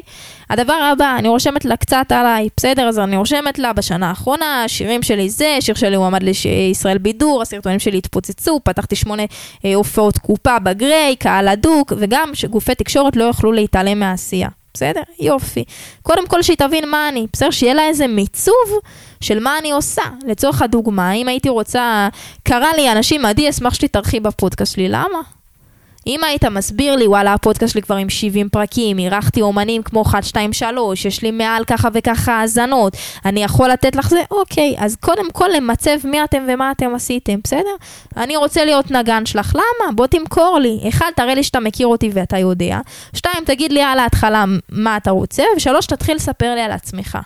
הדבר 0.50 0.74
הבא, 0.74 1.16
אני 1.18 1.28
רושמת 1.28 1.66
לה 1.66 1.78
קצת 1.78 2.06
עליי, 2.10 2.50
בסדר? 2.58 2.88
אז 2.88 3.00
אני 3.00 3.18
רושמת 3.18 3.60
לה 3.60 3.74
בשנה 3.74 4.10
האחרונה, 4.10 4.63
שירים 4.68 5.04
שלי 5.04 5.30
זה, 5.30 5.58
שיר 5.60 5.75
שלי 5.75 5.96
הועמד 5.96 6.24
לישראל 6.24 6.98
בידור, 6.98 7.42
הסרטונים 7.42 7.80
שלי 7.80 7.98
התפוצצו, 7.98 8.60
פתחתי 8.63 8.96
שמונה 8.96 9.24
אה, 9.66 9.75
הופעות 9.75 10.18
קופה 10.18 10.60
בגריי, 10.60 11.16
קהל 11.16 11.48
הדוק, 11.48 11.94
וגם 11.98 12.30
שגופי 12.34 12.75
תקשורת 12.75 13.16
לא 13.16 13.24
יוכלו 13.24 13.51
להתעלם 13.51 14.00
מהעשייה. 14.00 14.61
בסדר? 14.74 15.01
יופי. 15.20 15.63
קודם 16.01 16.28
כל 16.28 16.42
שהיא 16.42 16.58
תבין 16.58 16.90
מה 16.90 17.10
אני, 17.10 17.28
בסדר? 17.34 17.51
שיהיה 17.51 17.74
לה 17.74 17.88
איזה 17.88 18.08
מיצוב 18.08 18.80
של 19.22 19.40
מה 19.40 19.58
אני 19.58 19.72
עושה. 19.72 20.04
לצורך 20.28 20.62
הדוגמה, 20.62 21.12
אם 21.12 21.28
הייתי 21.28 21.50
רוצה, 21.50 22.10
קרא 22.44 22.68
לי 22.75 22.92
אנשים, 22.92 23.25
עדי, 23.25 23.50
אשמח 23.50 23.74
שתתארחי 23.74 24.20
בפודקאסט 24.20 24.74
שלי, 24.74 24.90
למה? 24.90 25.22
אם 26.08 26.24
היית 26.24 26.46
מסביר 26.46 26.96
לי, 26.96 27.08
וואלה, 27.08 27.34
הפודקאסט 27.34 27.74
שלי 27.74 27.81
כבר 27.81 27.96
עם 27.96 28.10
70 28.10 28.50
פרקים, 28.50 29.00
אירחתי 29.00 29.41
אומנים 29.41 29.84
כמו 29.84 30.01
1, 30.01 30.24
2, 30.24 30.53
3, 30.53 31.05
יש 31.05 31.22
לי 31.22 31.31
מעל 31.31 31.63
ככה 31.63 31.89
וככה 31.93 32.34
האזנות, 32.34 32.98
אני 33.25 33.43
יכול 33.43 33.70
לתת 33.70 33.96
לך 33.96 34.10
זה? 34.10 34.22
אוקיי, 34.31 34.75
אז 34.77 34.96
קודם 34.96 35.31
כל 35.31 35.48
למצב 35.55 35.91
מי 36.03 36.24
אתם 36.24 36.43
ומה 36.48 36.72
אתם 36.72 36.96
עשיתם, 36.96 37.39
בסדר? 37.43 37.75
אני 38.17 38.38
רוצה 38.38 38.65
להיות 38.65 38.91
נגן 38.91 39.25
שלך, 39.25 39.55
למה? 39.55 39.91
בוא 39.91 40.08
תמכור 40.08 40.60
לי. 40.62 40.89
אחד, 40.89 41.12
תראה 41.15 41.36
לי 41.36 41.43
שאתה 41.43 41.60
מכיר 41.60 41.88
אותי 41.88 42.10
ואתה 42.13 42.38
יודע. 42.38 42.79
שתיים, 43.13 43.46
תגיד 43.46 43.72
לי 43.72 43.81
על 43.81 44.00
ההתחלה 44.00 44.46
מה 44.70 44.98
אתה 44.98 45.12
רוצה, 45.12 45.43
ושלוש, 45.58 45.86
תתחיל 45.86 46.15
לספר 46.15 46.55
לי 46.55 46.62
על 46.62 46.72
עצמך. 46.72 47.17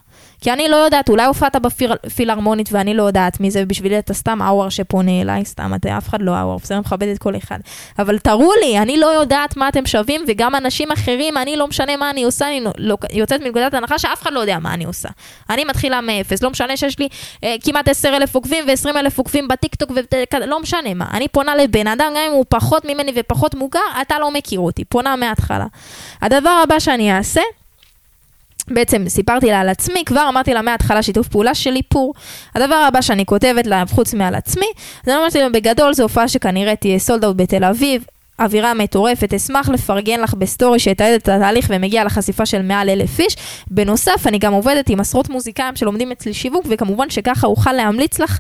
כי 0.46 0.54
אני 0.54 0.70
לא 0.70 0.76
יודעת, 0.76 1.10
אולי 1.10 1.26
הופעת 1.26 1.56
בפילהרמונית 2.04 2.70
ואני 2.72 2.94
לא 2.94 3.04
יודעת 3.04 3.40
מי 3.40 3.52
זה, 3.52 3.66
בשבילי 3.66 4.00
אתה 4.00 4.14
סתם 4.14 4.42
אאואר 4.42 4.70
שפונה 4.70 5.22
אליי, 5.22 5.46
סתם, 5.46 5.72
אתה 5.76 5.98
אף 5.98 6.10
אחד 6.10 6.22
לא 6.22 6.42
אאואר, 6.42 6.58
בסדר, 6.58 6.80
מכבד 6.80 7.08
את 7.08 7.18
כל 7.18 7.36
אחד. 7.38 7.60
אבל 8.00 8.20
תראו 8.20 8.52
לי, 8.64 8.80
אני 8.80 8.98
לא 8.98 9.06
יודעת 9.06 9.58
מה 9.58 9.70
אתם 9.70 9.86
שווים, 9.86 10.26
וגם 10.28 10.56
אנשים 10.56 10.92
אחרים, 10.92 11.38
אני 11.38 11.56
לא 11.56 11.68
משנה 11.68 11.98
מה 11.98 12.10
אני 12.10 12.24
עושה, 12.24 12.48
אני 12.48 12.62
לא, 12.78 12.98
יוצאת 13.14 13.42
מנקודת 13.42 13.74
הנחה 13.74 14.00
שאף 14.00 14.22
אחד 14.22 14.34
לא 14.34 14.40
יודע 14.40 14.60
מה 14.60 14.74
אני 14.74 14.86
עושה. 14.86 15.10
אני 15.50 15.66
מתחילה 15.66 16.02
מאפס, 16.02 16.44
לא 16.44 16.50
משנה 16.50 16.78
שיש 16.78 17.00
לי 17.00 17.08
אה, 17.44 17.56
כמעט 17.64 17.88
10,000 17.88 18.36
עוקבים 18.36 18.66
ו-20,000 18.68 19.14
עוקבים 19.16 19.48
בטיקטוק, 19.48 19.92
לא 20.48 20.60
משנה 20.60 20.94
מה. 20.94 21.06
אני 21.14 21.28
פונה 21.28 21.56
לבן 21.56 21.88
אדם, 21.88 22.12
גם 22.16 22.24
אם 22.28 22.32
הוא 22.32 22.46
פחות 22.50 22.86
ממני 22.86 23.12
ופחות 23.16 23.56
מוכר, 23.56 23.80
אתה 24.02 24.20
לא 24.20 24.32
מכיר 24.32 24.60
אותי, 24.60 24.86
פונה 24.86 25.16
מההתחלה. 25.16 25.66
הדבר 26.22 26.62
הבא 26.64 26.80
שאני 26.80 27.18
אעשה, 27.18 27.42
בעצם 28.68 29.10
סיפרתי 29.10 29.48
לה 29.48 29.60
על 29.60 29.70
עצמי, 29.70 30.04
כבר 30.06 30.26
אמרתי 30.30 30.54
לה 30.54 30.62
מההתחלה 30.62 31.04
שיתוף 31.04 31.28
פעולה 31.28 31.56
של 31.56 31.76
איפור. 31.76 32.14
הדבר 32.56 32.76
הבא 32.76 33.02
שאני 33.02 33.26
כותבת 33.26 33.68
לה, 33.68 33.84
חוץ 33.90 34.14
מעל 34.14 34.36
עצמי, 34.36 34.66
זה 35.06 35.18
אמרתי 35.18 35.40
לה, 35.40 35.50
בגדול 35.50 35.94
זו 35.94 36.04
הופעה 36.04 36.28
שכנראה 36.28 36.76
תהיה 36.76 37.00
sold 37.00 37.24
out 37.24 37.36
בתל 37.38 37.64
אביב, 37.64 38.06
אווירה 38.40 38.74
מטורפת, 38.74 39.34
אשמח 39.34 39.70
לפרגן 39.70 40.20
לך 40.22 40.34
בסטורי 40.34 40.80
שיתעד 40.80 41.14
את 41.14 41.30
התהליך 41.30 41.68
ומגיע 41.70 42.04
לחשיפה 42.04 42.46
של 42.46 42.62
מעל 42.62 42.90
אלף 42.90 43.20
איש. 43.20 43.36
בנוסף, 43.72 44.28
אני 44.28 44.40
גם 44.40 44.54
עובדת 44.54 44.90
עם 44.90 45.00
עשרות 45.00 45.30
מוזיקאים 45.30 45.76
שלומדים 45.76 46.12
אצלי 46.12 46.34
שיווק, 46.34 46.66
וכמובן 46.70 47.10
שככה 47.10 47.48
אוכל 47.48 47.74
להמליץ 47.74 48.20
לך, 48.20 48.40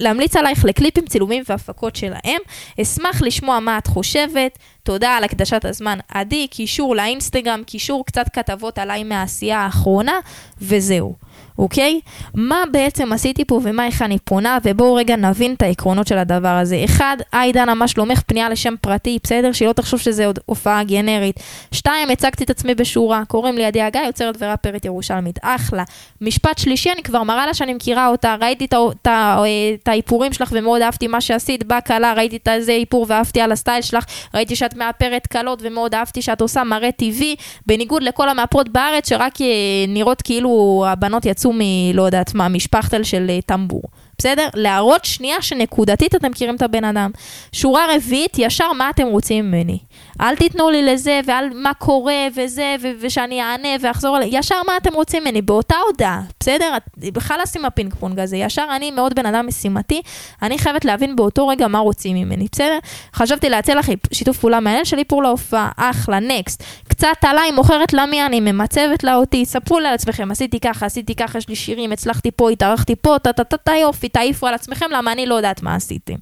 להמליץ 0.00 0.36
עלייך 0.36 0.64
לקליפים, 0.64 1.06
צילומים 1.06 1.42
והפקות 1.48 1.96
שלהם. 1.96 2.40
אשמח 2.82 3.22
לשמוע 3.22 3.60
מה 3.60 3.78
את 3.78 3.86
חושבת, 3.86 4.58
תודה 4.82 5.10
על 5.10 5.24
הקדשת 5.24 5.64
הזמן. 5.64 5.98
עדי, 6.08 6.48
קישור 6.48 6.96
לאינסטגרם, 6.96 7.62
קישור 7.66 8.04
קצת 8.06 8.26
כתבות 8.32 8.78
עליי 8.78 9.04
מהעשייה 9.04 9.58
האחרונה, 9.58 10.14
וזהו. 10.60 11.14
אוקיי? 11.60 12.00
מה 12.34 12.62
בעצם 12.72 13.12
עשיתי 13.12 13.44
פה 13.44 13.60
ומה 13.62 13.86
איך 13.86 14.02
אני 14.02 14.18
פונה, 14.18 14.58
ובואו 14.64 14.94
רגע 14.94 15.16
נבין 15.16 15.54
את 15.54 15.62
העקרונות 15.62 16.06
של 16.06 16.18
הדבר 16.18 16.48
הזה. 16.48 16.82
אחד, 16.84 17.16
היי 17.32 17.52
דנה, 17.52 17.74
מה 17.74 17.88
שלומך? 17.88 18.22
פנייה 18.26 18.48
לשם 18.48 18.74
פרטי, 18.80 19.18
בסדר? 19.22 19.52
שלא 19.52 19.72
תחשוב 19.72 20.00
שזה 20.00 20.26
עוד 20.26 20.38
הופעה 20.46 20.84
גנרית. 20.84 21.40
שתיים, 21.72 22.10
הצגתי 22.10 22.44
את 22.44 22.50
עצמי 22.50 22.74
בשורה, 22.74 23.22
קוראים 23.28 23.56
לי 23.56 23.64
עדי 23.64 23.82
הגיא, 23.82 24.00
יוצרת 24.00 24.36
וראפרית 24.38 24.84
ירושלמית. 24.84 25.38
אחלה. 25.42 25.84
משפט 26.20 26.58
שלישי, 26.58 26.90
אני 26.92 27.02
כבר 27.02 27.22
מראה 27.22 27.46
לה 27.46 27.54
שאני 27.54 27.74
מכירה 27.74 28.08
אותה, 28.08 28.36
ראיתי 28.40 28.66
את 29.04 29.88
האיפורים 29.88 30.32
שלך 30.32 30.50
ומאוד 30.52 30.82
אהבתי 30.82 31.06
מה 31.06 31.20
שעשית, 31.20 31.64
באה 31.64 31.80
כלה, 31.80 32.12
ראיתי 32.12 32.36
את 32.36 32.48
איזה 32.48 32.72
איפור 32.72 33.06
ואהבתי 33.08 33.40
על 33.40 33.52
הסטייל 33.52 33.82
שלך, 33.82 34.04
ראיתי 34.34 34.56
שאת 34.56 34.76
מאפרת 34.76 35.26
כלות 35.26 35.58
ומאוד 35.62 35.94
אהבתי 35.94 36.22
שאת 36.22 36.40
עושה 36.40 36.64
מראה 36.64 36.92
טבעי, 36.92 37.36
בניגוד 37.66 38.02
לכל 38.02 38.28
המאפרות 38.28 38.68
בארץ 38.68 39.08
שרק 39.08 39.40
אה, 39.40 39.46
נראות 39.88 40.22
כאילו 40.22 40.84
הבנות 40.88 41.26
יצאו 41.26 41.49
מ... 41.52 41.60
לא 41.94 42.02
יודעת 42.02 42.34
מה, 42.34 42.48
משפכטל 42.48 43.02
של 43.02 43.26
אה, 43.30 43.38
טמבור. 43.46 43.82
בסדר? 44.20 44.48
להראות 44.54 45.04
שנייה 45.04 45.42
שנקודתית 45.42 46.14
אתם 46.14 46.30
מכירים 46.30 46.56
את 46.56 46.62
הבן 46.62 46.84
אדם. 46.84 47.10
שורה 47.52 47.86
רביעית, 47.94 48.38
ישר 48.38 48.72
מה 48.72 48.90
אתם 48.90 49.06
רוצים 49.06 49.48
ממני. 49.48 49.78
אל 50.20 50.36
תיתנו 50.36 50.70
לי 50.70 50.82
לזה, 50.82 51.20
ועל 51.24 51.44
מה 51.54 51.74
קורה, 51.74 52.26
וזה, 52.36 52.76
ו- 52.82 52.90
ושאני 53.00 53.42
אענה 53.42 53.68
ואחזור. 53.80 54.16
ישר 54.26 54.54
מה 54.66 54.76
אתם 54.76 54.94
רוצים 54.94 55.22
ממני, 55.22 55.42
באותה 55.42 55.74
הודעה, 55.86 56.20
בסדר? 56.40 56.76
בכלל 56.96 57.40
לשים 57.42 57.64
הפינג 57.64 57.94
פונג 57.94 58.20
הזה. 58.20 58.36
ישר 58.36 58.66
אני 58.76 58.90
מאוד 58.90 59.14
בן 59.14 59.26
אדם 59.26 59.46
משימתי, 59.46 60.02
אני 60.42 60.58
חייבת 60.58 60.84
להבין 60.84 61.16
באותו 61.16 61.48
רגע 61.48 61.68
מה 61.68 61.78
רוצים 61.78 62.16
ממני, 62.16 62.46
בסדר? 62.52 62.78
חשבתי 63.14 63.48
להציע 63.48 63.74
לך 63.74 63.90
שיתוף 64.12 64.38
פעולה 64.38 64.60
מעניין 64.60 64.84
של 64.84 64.98
איפור 64.98 65.22
להופעה, 65.22 65.70
אחלה, 65.76 66.20
נקסט. 66.20 66.62
קצת 67.00 67.24
עליי, 67.24 67.50
מוכרת 67.50 67.92
לה 67.92 68.06
מי 68.06 68.26
אני, 68.26 68.40
ממצבת 68.40 69.04
לה 69.04 69.14
אותי, 69.14 69.44
ספרו 69.46 69.78
לי 69.78 69.88
על 69.88 69.94
עצמכם, 69.94 70.30
עשיתי 70.30 70.60
ככה, 70.60 70.86
עשיתי 70.86 71.14
ככה, 71.14 71.38
יש 71.38 71.48
לי 71.48 71.56
שירים, 71.56 71.92
הצלחתי 71.92 72.30
פה, 72.30 72.50
התארחתי 72.50 72.96
פה, 72.96 73.16
טה-טה-טה 73.22 73.72
יופי, 73.72 74.08
תעיפו 74.08 74.46
על 74.46 74.54
עצמכם, 74.54 74.86
למה 74.90 75.12
אני 75.12 75.26
לא 75.26 75.34
יודעת 75.34 75.62
מה 75.62 75.74
עשיתם. 75.74 76.14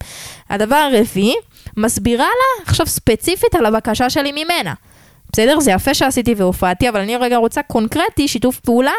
הדבר 0.50 0.76
הרביעי, 0.76 1.34
מסבירה 1.76 2.24
לה 2.24 2.64
עכשיו 2.66 2.86
ספציפית 2.86 3.54
על 3.54 3.66
הבקשה 3.66 4.10
שלי 4.10 4.32
ממנה. 4.32 4.74
בסדר? 5.32 5.60
זה 5.60 5.70
יפה 5.70 5.94
שעשיתי 5.94 6.34
והופעתי, 6.34 6.88
אבל 6.88 7.00
אני 7.00 7.16
רגע 7.16 7.36
רוצה 7.36 7.62
קונקרטי, 7.62 8.28
שיתוף 8.28 8.60
פעולה 8.60 8.92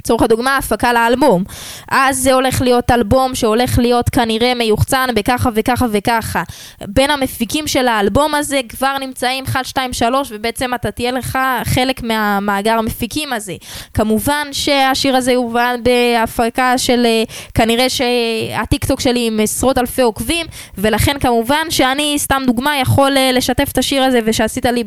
לצורך 0.00 0.22
הדוגמה, 0.22 0.56
הפקה 0.56 0.92
לאלבום. 0.92 1.44
אז 1.90 2.18
זה 2.18 2.32
הולך 2.32 2.62
להיות 2.62 2.90
אלבום 2.90 3.34
שהולך 3.34 3.78
להיות 3.78 4.08
כנראה 4.08 4.54
מיוחצן 4.54 5.06
בככה 5.14 5.50
וככה 5.54 5.86
וככה. 5.92 6.42
בין 6.88 7.10
המפיקים 7.10 7.66
של 7.66 7.88
האלבום 7.88 8.34
הזה 8.34 8.60
כבר 8.68 8.98
נמצאים 9.00 9.44
1, 9.44 9.64
2, 9.64 9.92
3, 9.92 10.28
ובעצם 10.32 10.74
אתה 10.74 10.90
תהיה 10.90 11.12
לך 11.12 11.38
חלק 11.64 12.02
מהמאגר 12.02 12.78
המפיקים 12.78 13.32
הזה. 13.32 13.54
כמובן 13.94 14.46
שהשיר 14.52 15.16
הזה 15.16 15.32
יובן 15.32 15.80
בהפקה 15.82 16.78
של 16.78 17.06
אה, 17.06 17.22
כנראה 17.54 17.86
שהטיקטוק 17.88 19.00
שלי 19.00 19.26
עם 19.26 19.40
עשרות 19.42 19.78
אלפי 19.78 20.02
עוקבים, 20.02 20.46
ולכן 20.78 21.16
כמובן 21.20 21.70
שאני, 21.70 22.14
סתם 22.18 22.42
דוגמה, 22.46 22.78
יכול 22.78 23.16
אה, 23.16 23.32
לשתף 23.32 23.68
את 23.72 23.78
השיר 23.78 24.02
הזה 24.02 24.20
ושעשית 24.24 24.66
לי 24.66 24.84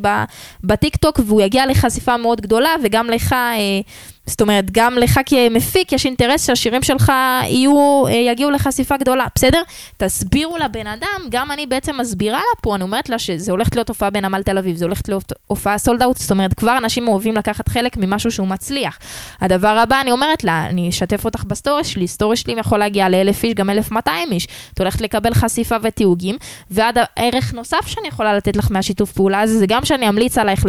בטיקטוק, 0.63 1.19
והוא 1.25 1.41
יגיע 1.41 1.65
לחשיפה 1.65 2.17
מאוד 2.17 2.41
גדולה, 2.41 2.69
וגם 2.83 3.09
לך... 3.09 3.33
אה, 3.33 3.81
זאת 4.25 4.41
אומרת, 4.41 4.71
גם 4.71 4.97
לך 4.97 5.19
כמפיק 5.25 5.91
יש 5.91 6.05
אינטרס 6.05 6.47
שהשירים 6.47 6.83
שלך 6.83 7.11
יהיו, 7.43 8.03
אה, 8.07 8.11
יגיעו 8.13 8.51
לחשיפה 8.51 8.97
גדולה, 8.97 9.25
בסדר? 9.35 9.61
תסבירו 9.97 10.57
לבן 10.57 10.87
אדם, 10.87 11.21
גם 11.29 11.51
אני 11.51 11.65
בעצם 11.65 11.99
מסבירה 11.99 12.37
לה 12.37 12.61
פה, 12.61 12.75
אני 12.75 12.83
אומרת 12.83 13.09
לה 13.09 13.19
שזה 13.19 13.51
הולך 13.51 13.67
להיות 13.75 13.89
הופעה 13.89 14.09
בנמל 14.09 14.43
תל 14.43 14.57
אביב, 14.57 14.75
זה 14.75 14.85
הולך 14.85 15.01
להיות 15.07 15.33
הופעה 15.47 15.77
sold 15.77 16.01
out, 16.01 16.17
זאת 16.17 16.31
אומרת, 16.31 16.53
כבר 16.53 16.77
אנשים 16.77 17.07
אוהבים 17.07 17.35
לקחת 17.35 17.67
חלק 17.69 17.97
ממשהו 17.97 18.31
שהוא 18.31 18.47
מצליח. 18.47 18.99
הדבר 19.41 19.67
הבא, 19.67 20.01
אני 20.01 20.11
אומרת 20.11 20.43
לה, 20.43 20.65
אני 20.69 20.89
אשתף 20.89 21.25
אותך 21.25 21.43
בסטורי 21.43 21.83
שלי, 21.83 22.07
סטורי 22.07 22.35
שלי 22.35 22.53
יכול 22.59 22.79
להגיע 22.79 23.09
לאלף 23.09 23.43
איש, 23.43 23.53
גם 23.53 23.69
אלף 23.69 23.91
מאתיים 23.91 24.31
איש. 24.31 24.47
את 24.73 24.79
הולכת 24.79 25.01
לקבל 25.01 25.33
חשיפה 25.33 25.75
ותיוגים, 25.83 26.35
ועד 26.71 26.97
הערך 26.97 27.53
נוסף 27.53 27.87
שאני 27.87 28.07
יכולה 28.07 28.33
לתת 28.33 28.55
לך 28.55 28.71
מהשיתוף 28.71 29.11
פעולה 29.11 29.41
הזה, 29.41 29.59
זה 29.59 29.65
גם 29.67 29.85
שאני 29.85 30.09
אמליץ 30.09 30.37
עלייך 30.37 30.65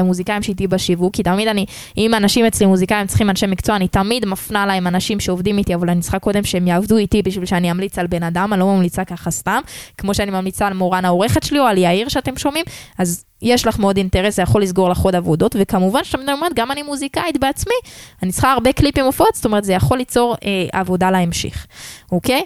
מקצוע, 3.50 3.76
אני 3.76 3.88
תמיד 3.88 4.26
מפנה 4.26 4.66
להם 4.66 4.87
אנשים 4.87 5.20
שעובדים 5.20 5.59
איתי, 5.59 5.74
אבל 5.74 5.90
אני 5.90 6.00
צריכה 6.00 6.18
קודם 6.18 6.44
שהם 6.44 6.66
יעבדו 6.66 6.96
איתי 6.96 7.22
בשביל 7.22 7.46
שאני 7.46 7.70
אמליץ 7.70 7.98
על 7.98 8.07
בן 8.07 8.22
אדם, 8.22 8.52
אני 8.52 8.61
לא 8.61 8.66
ממליצה 8.66 9.04
ככה 9.04 9.30
סתם, 9.30 9.61
כמו 9.98 10.14
שאני 10.14 10.30
ממליצה 10.30 10.66
על 10.66 10.72
מורן 10.72 11.04
העורכת 11.04 11.42
שלי 11.42 11.59
או 11.59 11.64
על 11.64 11.78
יאיר 11.78 12.09
שאתם 12.09 12.37
שומעים, 12.37 12.64
אז 12.98 13.24
יש 13.42 13.66
לך 13.66 13.78
מאוד 13.78 13.96
אינטרס, 13.96 14.37
זה 14.37 14.42
יכול 14.42 14.62
לסגור 14.62 14.88
לך 14.88 14.98
עוד 14.98 15.14
עבודות, 15.14 15.57
וכמובן 15.59 16.04
שתמיד 16.04 16.28
אומרת, 16.28 16.52
גם 16.54 16.70
אני 16.70 16.83
מוזיקאית 16.83 17.40
בעצמי, 17.40 17.74
אני 18.22 18.33
צריכה 18.33 18.52
הרבה 18.52 18.72
קליפים 18.72 19.04
הופעות, 19.04 19.35
זאת 19.35 19.44
אומרת, 19.44 19.64
זה 19.64 19.72
יכול 19.72 19.98
ליצור 19.98 20.37
אה, 20.44 20.80
עבודה 20.80 21.11
להמשך, 21.11 21.66
אוקיי? 22.12 22.44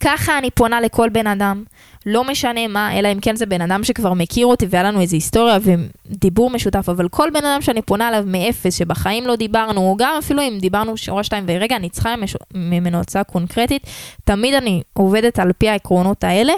ככה 0.00 0.38
אני 0.38 0.50
פונה 0.50 0.80
לכל 0.80 1.08
בן 1.08 1.26
אדם. 1.26 1.64
לא 2.06 2.24
משנה 2.24 2.68
מה, 2.68 2.98
אלא 2.98 3.12
אם 3.12 3.20
כן 3.20 3.36
זה 3.36 3.46
בן 3.46 3.60
אדם 3.60 3.84
שכבר 3.84 4.12
מכיר 4.12 4.46
אותי 4.46 4.66
והיה 4.70 4.84
לנו 4.84 5.00
איזו 5.00 5.16
היסטוריה 5.16 5.58
ודיבור 5.62 6.50
משותף, 6.50 6.88
אבל 6.88 7.08
כל 7.08 7.28
בן 7.30 7.44
אדם 7.44 7.62
שאני 7.62 7.82
פונה 7.82 8.08
אליו 8.08 8.24
מאפס, 8.26 8.78
שבחיים 8.78 9.26
לא 9.26 9.36
דיברנו, 9.36 9.80
או 9.80 9.96
גם 9.98 10.14
אפילו 10.18 10.42
אם 10.42 10.58
דיברנו 10.60 10.96
שורה 10.96 11.24
שתיים, 11.24 11.44
ורגע, 11.48 11.76
אני 11.76 11.90
צריכה 11.90 12.14
ממנו 12.54 13.00
הצעה 13.00 13.24
קונקרטית, 13.24 13.86
תמיד 14.24 14.54
אני 14.54 14.82
עובדת 14.92 15.38
על 15.38 15.52
פי 15.52 15.68
העקרונות 15.68 16.24
האלה. 16.24 16.52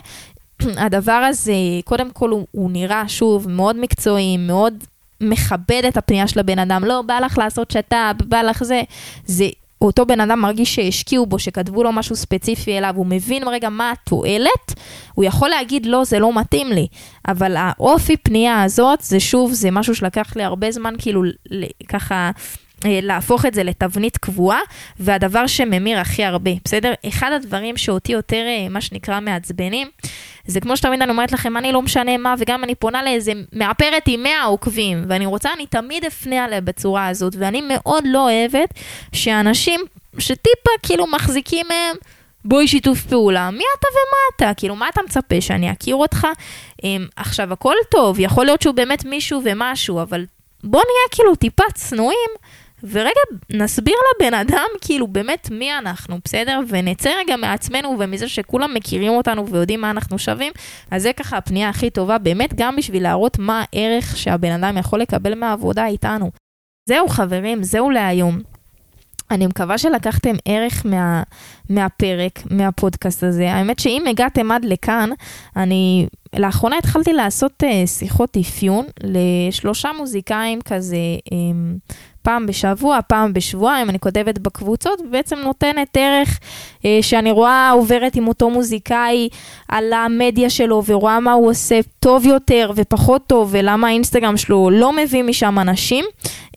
הדבר 0.84 1.12
הזה, 1.12 1.52
קודם 1.84 2.10
כל 2.10 2.30
הוא, 2.30 2.46
הוא 2.50 2.70
נראה, 2.70 3.08
שוב, 3.08 3.48
מאוד 3.48 3.76
מקצועי, 3.76 4.36
מאוד 4.36 4.74
מכבד 5.20 5.82
את 5.88 5.96
הפנייה 5.96 6.28
של 6.28 6.40
הבן 6.40 6.58
אדם, 6.58 6.84
לא 6.84 7.02
בא 7.02 7.18
לך 7.18 7.38
לעשות 7.38 7.70
שת"פ, 7.70 8.22
בא 8.24 8.42
לך 8.42 8.64
זה, 8.64 8.82
זה 9.24 9.48
אותו 9.82 10.06
בן 10.06 10.20
אדם 10.20 10.40
מרגיש 10.40 10.74
שהשקיעו 10.74 11.26
בו, 11.26 11.38
שכתבו 11.38 11.82
לו 11.82 11.92
משהו 11.92 12.16
ספציפי 12.16 12.78
אליו, 12.78 12.94
הוא 12.96 13.06
מבין 13.06 13.48
רגע 13.48 13.68
מה 13.68 13.92
התועלת, 13.92 14.74
הוא 15.14 15.24
יכול 15.24 15.48
להגיד 15.48 15.86
לא, 15.86 16.04
זה 16.04 16.18
לא 16.18 16.40
מתאים 16.40 16.72
לי. 16.72 16.86
אבל 17.28 17.56
האופי 17.56 18.16
פנייה 18.16 18.62
הזאת, 18.62 19.00
זה 19.00 19.20
שוב, 19.20 19.52
זה 19.52 19.70
משהו 19.70 19.94
שלקח 19.94 20.36
לי 20.36 20.42
הרבה 20.42 20.70
זמן, 20.70 20.94
כאילו, 20.98 21.22
ככה... 21.88 22.30
אה, 22.86 22.98
להפוך 23.02 23.46
את 23.46 23.54
זה 23.54 23.62
לתבנית 23.62 24.16
קבועה, 24.16 24.58
והדבר 25.00 25.46
שממיר 25.46 25.98
הכי 25.98 26.24
הרבה, 26.24 26.50
בסדר? 26.64 26.92
אחד 27.08 27.32
הדברים 27.32 27.76
שאותי 27.76 28.12
יותר, 28.12 28.44
אה, 28.46 28.68
מה 28.68 28.80
שנקרא, 28.80 29.20
מעצבנים, 29.20 29.88
זה 30.50 30.60
כמו 30.60 30.76
שתמיד 30.76 31.02
אני 31.02 31.10
אומרת 31.10 31.32
לכם, 31.32 31.56
אני 31.56 31.72
לא 31.72 31.82
משנה 31.82 32.16
מה, 32.16 32.34
וגם 32.38 32.64
אני 32.64 32.74
פונה 32.74 33.02
לאיזה 33.02 33.32
מאפרת 33.52 34.02
עם 34.06 34.22
100 34.22 34.44
עוקבים, 34.44 35.04
ואני 35.08 35.26
רוצה, 35.26 35.52
אני 35.52 35.66
תמיד 35.66 36.04
אפנה 36.04 36.44
עליה 36.44 36.60
בצורה 36.60 37.08
הזאת, 37.08 37.36
ואני 37.38 37.62
מאוד 37.68 38.04
לא 38.06 38.30
אוהבת 38.30 38.74
שאנשים 39.12 39.80
שטיפה 40.18 40.70
כאילו 40.82 41.06
מחזיקים 41.06 41.66
מהם, 41.68 41.96
בואי 42.44 42.68
שיתוף 42.68 43.06
פעולה, 43.06 43.50
מי 43.50 43.64
אתה 43.78 43.86
ומה 43.92 44.50
אתה? 44.50 44.54
כאילו, 44.60 44.76
מה 44.76 44.88
אתה 44.88 45.00
מצפה, 45.02 45.40
שאני 45.40 45.72
אכיר 45.72 45.96
אותך? 45.96 46.26
אמ, 46.84 47.06
עכשיו, 47.16 47.52
הכל 47.52 47.74
טוב, 47.90 48.20
יכול 48.20 48.44
להיות 48.44 48.62
שהוא 48.62 48.74
באמת 48.74 49.04
מישהו 49.04 49.40
ומשהו, 49.44 50.02
אבל 50.02 50.26
בוא 50.64 50.80
נהיה 50.80 51.08
כאילו 51.10 51.34
טיפה 51.34 51.64
צנועים. 51.74 52.30
ורגע 52.84 53.20
נסביר 53.50 53.94
לבן 54.14 54.34
אדם 54.34 54.66
כאילו 54.80 55.06
באמת 55.06 55.48
מי 55.50 55.78
אנחנו, 55.78 56.18
בסדר? 56.24 56.60
ונצא 56.68 57.10
רגע 57.18 57.36
מעצמנו 57.36 57.96
ומזה 57.98 58.28
שכולם 58.28 58.74
מכירים 58.74 59.12
אותנו 59.12 59.48
ויודעים 59.48 59.80
מה 59.80 59.90
אנחנו 59.90 60.18
שווים, 60.18 60.52
אז 60.90 61.02
זה 61.02 61.12
ככה 61.12 61.36
הפנייה 61.36 61.68
הכי 61.68 61.90
טובה, 61.90 62.18
באמת 62.18 62.54
גם 62.54 62.76
בשביל 62.76 63.02
להראות 63.02 63.38
מה 63.38 63.64
הערך 63.72 64.16
שהבן 64.16 64.52
אדם 64.52 64.78
יכול 64.78 65.00
לקבל 65.00 65.34
מהעבודה 65.34 65.86
איתנו. 65.86 66.30
זהו 66.88 67.08
חברים, 67.08 67.62
זהו 67.62 67.90
להיום. 67.90 68.40
אני 69.30 69.46
מקווה 69.46 69.78
שלקחתם 69.78 70.34
ערך 70.44 70.86
מה, 70.86 71.22
מהפרק, 71.70 72.42
מהפודקאסט 72.50 73.22
הזה. 73.22 73.52
האמת 73.52 73.78
שאם 73.78 74.04
הגעתם 74.10 74.50
עד 74.50 74.64
לכאן, 74.64 75.10
אני 75.56 76.06
לאחרונה 76.36 76.78
התחלתי 76.78 77.12
לעשות 77.12 77.62
uh, 77.62 77.86
שיחות 77.86 78.36
אפיון 78.36 78.86
לשלושה 79.02 79.90
מוזיקאים 79.98 80.60
כזה. 80.60 80.96
Um, 81.28 81.92
פעם 82.22 82.46
בשבוע, 82.46 82.98
פעם 83.06 83.32
בשבועיים, 83.32 83.90
אני 83.90 83.98
כותבת 83.98 84.38
בקבוצות, 84.38 85.00
ובעצם 85.00 85.38
נותנת 85.38 85.96
ערך 85.96 86.38
אה, 86.84 86.98
שאני 87.02 87.30
רואה 87.30 87.70
עוברת 87.70 88.16
עם 88.16 88.28
אותו 88.28 88.50
מוזיקאי 88.50 89.28
על 89.68 89.92
המדיה 89.92 90.50
שלו, 90.50 90.82
ורואה 90.86 91.20
מה 91.20 91.32
הוא 91.32 91.50
עושה 91.50 91.80
טוב 92.00 92.26
יותר 92.26 92.70
ופחות 92.76 93.26
טוב, 93.26 93.48
ולמה 93.52 93.88
האינסטגרם 93.88 94.36
שלו 94.36 94.70
לא 94.70 94.92
מביא 94.92 95.22
משם 95.22 95.58
אנשים. 95.58 96.04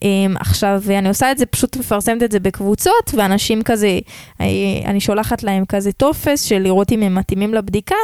אה, 0.04 0.10
עכשיו, 0.39 0.82
אני 0.89 1.10
עושה 1.10 1.32
את 1.32 1.38
זה, 1.38 1.45
פשוט 1.45 1.78
מפרסמת 1.78 2.23
את 2.23 2.32
זה 2.32 2.39
בקבוצות, 2.39 3.12
ואנשים 3.13 3.62
כזה, 3.62 3.99
אה, 4.41 4.45
אני 4.86 4.99
שולחת 5.04 5.44
להם 5.44 5.66
כזה 5.66 5.92
טופס 5.92 6.42
של 6.44 6.60
לראות 6.60 6.92
אם 6.92 7.04
הם 7.04 7.16
מתאימים 7.16 7.54
לבדיקה, 7.54 7.96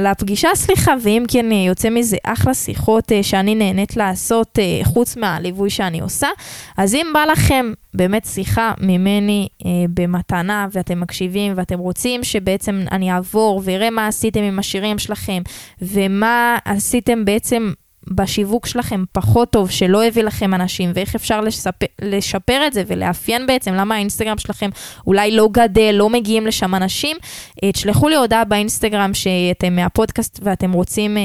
לפגישה, 0.00 0.48
סליחה, 0.54 0.92
ואם 1.02 1.24
כן 1.28 1.52
יוצא 1.52 1.90
מזה 1.90 2.16
אחלה 2.24 2.54
שיחות 2.54 3.12
אה, 3.12 3.22
שאני 3.22 3.54
נהנית 3.54 3.96
לעשות, 3.96 4.58
אה, 4.58 4.80
חוץ 4.84 5.16
מהליווי 5.16 5.70
שאני. 5.70 6.00
עושה. 6.00 6.28
אז 6.76 6.94
אם 6.94 7.06
בא 7.14 7.24
לכם 7.24 7.72
באמת 7.94 8.24
שיחה 8.24 8.72
ממני 8.80 9.48
אה, 9.66 9.70
במתנה, 9.94 10.66
ואתם 10.72 11.00
מקשיבים, 11.00 11.52
ואתם 11.56 11.78
רוצים 11.78 12.24
שבעצם 12.24 12.82
אני 12.92 13.12
אעבור 13.12 13.60
ואראה 13.64 13.90
מה 13.90 14.06
עשיתם 14.06 14.42
עם 14.42 14.58
השירים 14.58 14.98
שלכם, 14.98 15.42
ומה 15.82 16.58
עשיתם 16.64 17.24
בעצם 17.24 17.72
בשיווק 18.10 18.66
שלכם 18.66 19.04
פחות 19.12 19.50
טוב, 19.50 19.70
שלא 19.70 20.04
הביא 20.04 20.22
לכם 20.22 20.54
אנשים, 20.54 20.90
ואיך 20.94 21.14
אפשר 21.14 21.40
לשפר, 21.40 21.86
לשפר 22.02 22.66
את 22.66 22.72
זה 22.72 22.82
ולאפיין 22.86 23.46
בעצם 23.46 23.74
למה 23.74 23.94
האינסטגרם 23.94 24.38
שלכם 24.38 24.70
אולי 25.06 25.30
לא 25.30 25.48
גדל, 25.52 25.94
לא 25.98 26.10
מגיעים 26.10 26.46
לשם 26.46 26.74
אנשים, 26.74 27.16
אה, 27.64 27.72
תשלחו 27.72 28.08
לי 28.08 28.16
הודעה 28.16 28.44
באינסטגרם 28.44 29.14
שאתם 29.14 29.76
מהפודקאסט 29.76 30.40
ואתם 30.42 30.72
רוצים 30.72 31.16
אה, 31.16 31.22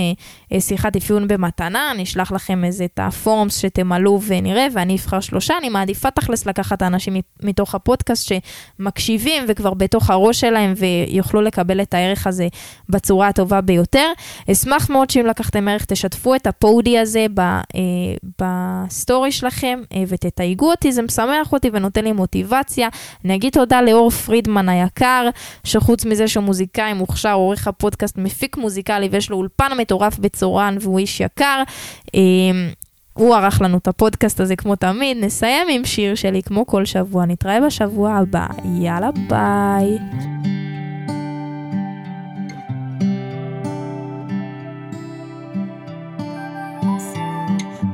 שיחת 0.60 0.96
אפיון 0.96 1.28
במתנה, 1.28 1.92
אני 1.92 2.04
אשלח 2.04 2.32
לכם 2.32 2.64
איזה 2.64 2.86
את 2.86 3.00
הפורמס 3.04 3.58
שתמלאו 3.58 4.22
ונראה, 4.22 4.68
ואני 4.74 4.96
אבחר 4.96 5.20
שלושה, 5.20 5.54
אני 5.58 5.70
מעדיפה 5.70 6.12
תכלס 6.12 6.46
לקחת 6.46 6.84
אנשים 6.84 7.16
מתוך 7.44 7.76
הפודקאסט 7.76 8.32
שמקשיבים 8.80 9.44
וכבר 9.48 9.74
בתוך 9.74 10.10
הראש 10.10 10.40
שלהם 10.40 10.74
ויוכלו 10.78 11.42
לקבל 11.42 11.82
את 11.82 11.94
הערך 11.94 12.28
הזה 12.28 12.48
בצורה 12.90 13.28
הטובה 13.28 13.62
ביותר. 13.62 14.12
אשמח 14.52 14.90
מאוד 14.90 15.10
שאם 15.10 15.26
לקחתם 15.26 15.68
ערך 15.68 15.86
תשתפו 15.86 16.36
את. 16.36 16.48
הפודי 16.56 17.00
הזה 17.00 17.26
אה, 17.40 17.52
בסטורי 18.42 19.32
שלכם 19.32 19.80
אה, 19.94 20.04
ותתייגו 20.08 20.72
אותי, 20.72 20.92
זה 20.92 21.02
משמח 21.02 21.54
אותי 21.54 21.70
ונותן 21.74 22.04
לי 22.04 22.12
מוטיבציה. 22.12 22.90
אני 23.26 23.36
אגיד 23.36 23.54
תודה 23.54 23.82
לאור 23.82 24.10
פרידמן 24.10 24.70
היקר, 24.70 25.30
שחוץ 25.64 26.06
מזה 26.06 26.28
שהוא 26.28 26.44
מוזיקאי 26.44 26.94
מוכשר, 26.94 27.34
עורך 27.34 27.68
הפודקאסט, 27.68 28.18
מפיק 28.18 28.58
מוזיקלי 28.58 29.10
ויש 29.12 29.30
לו 29.30 29.38
אולפן 29.38 29.72
מטורף 29.78 30.20
בצורן 30.46 30.78
והוא 30.82 31.00
איש 31.00 31.20
יקר. 31.20 31.64
אה, 32.16 32.22
הוא 33.14 33.36
ערך 33.36 33.62
לנו 33.62 33.78
את 33.78 33.88
הפודקאסט 33.88 34.40
הזה 34.40 34.56
כמו 34.56 34.76
תמיד, 34.76 35.18
נסיים 35.22 35.68
עם 35.72 35.86
שיר 35.86 36.16
שלי 36.16 36.44
כמו 36.44 36.66
כל 36.66 36.86
שבוע, 36.86 37.26
נתראה 37.26 37.62
בשבוע 37.62 38.14
הבא, 38.14 38.48
יאללה 38.80 39.10
ביי. 39.30 39.98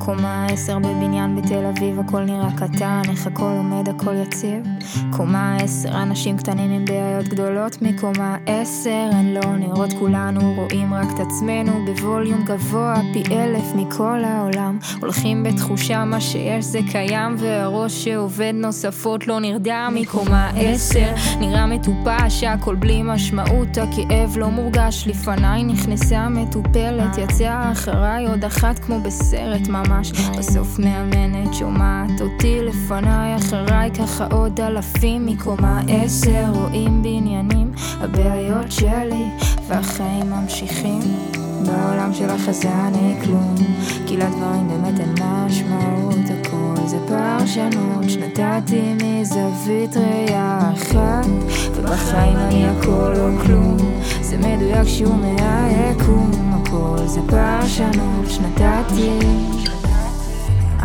קומה 0.06 0.46
עשר 0.46 0.80
בבניין 0.80 1.36
בתל 1.36 1.66
אביב, 1.66 2.00
הכל 2.00 2.22
נראה 2.24 2.50
קטן, 2.58 3.02
איך 3.10 3.28
הכל 3.28 3.52
עומד, 3.58 3.90
הכל 3.90 4.16
יציב. 4.16 4.64
קומה 5.12 5.56
עשר, 5.56 6.02
אנשים 6.02 6.38
קטנים 6.38 6.72
עם 6.72 6.86
בעיות 6.86 7.28
גדולות 7.28 7.82
מקומה 7.82 8.38
עשר, 8.46 9.10
הן 9.12 9.34
לא 9.34 9.58
נראות 9.58 9.94
כולנו, 10.00 10.54
רואים 10.56 10.94
רק 10.94 11.08
את 11.16 11.20
עצמנו 11.20 11.72
בווליום 11.86 12.44
גבוה, 12.46 13.02
פי 13.14 13.24
אלף 13.32 13.64
מכל 13.76 14.24
העולם. 14.24 14.80
הולכים 15.02 15.44
בתחושה 15.44 16.06
מה 16.06 16.22
שיש 16.22 16.66
זה 16.66 16.80
קיים, 16.92 17.36
והראש 17.38 18.04
שעובד 18.04 18.54
נוספות 18.56 19.28
לא 19.28 19.40
נרדם 19.40 19.96
מקומה 20.02 20.52
עשר. 20.56 21.14
נראה 21.40 21.66
מטופש, 21.66 22.44
הכל 22.44 22.76
בלי 22.76 23.02
משמעות, 23.04 23.78
הכאב 23.78 24.38
לא 24.38 24.50
מורגש, 24.50 25.08
לפניי 25.08 25.64
נכנסה 25.64 26.30
מטופלת, 26.30 27.18
יצאה 27.18 27.72
אחריי 27.72 28.28
עוד 28.28 28.46
אחת 28.46 28.80
כמו 28.80 29.00
בסרט 29.00 29.68
ממש. 29.68 29.91
ממש 29.92 30.12
בסוף 30.12 30.80
מאמנת 30.80 31.54
שומעת 31.54 32.22
אותי 32.22 32.60
לפניי 32.62 33.36
אחריי 33.36 33.92
ככה 33.92 34.28
עוד 34.32 34.60
אלפים 34.62 35.26
מקומה. 35.26 35.82
עשר 35.88 36.46
רואים 36.54 37.04
בניינים 37.04 37.72
הבעיות 38.00 38.72
שלי 38.72 39.26
והחיים 39.68 40.30
ממשיכים. 40.30 41.02
בעולם 41.66 42.14
של 42.14 42.30
החזן 42.30 42.92
אין 42.96 43.22
כלום. 43.26 43.56
כי 44.08 44.18
לדברים 44.18 44.68
באמת 44.68 45.00
אין 45.00 45.16
משמעות 45.20 46.21
פרשנות 47.12 48.10
שנתתי 48.10 48.94
מזווית 49.04 49.98
ראייה 49.98 50.72
אחת 50.74 51.28
ובחיים 51.76 52.38
אני 52.38 52.66
הכל 52.68 53.14
או 53.18 53.40
כלום. 53.46 53.78
זה 54.22 54.38
מדויק 54.38 54.88
שהוא 54.88 55.16
מהיקום 55.16 56.32
הכל 56.54 56.98
זה 57.06 57.20
פרשנות 57.28 58.30
שנתתי. 58.30 59.20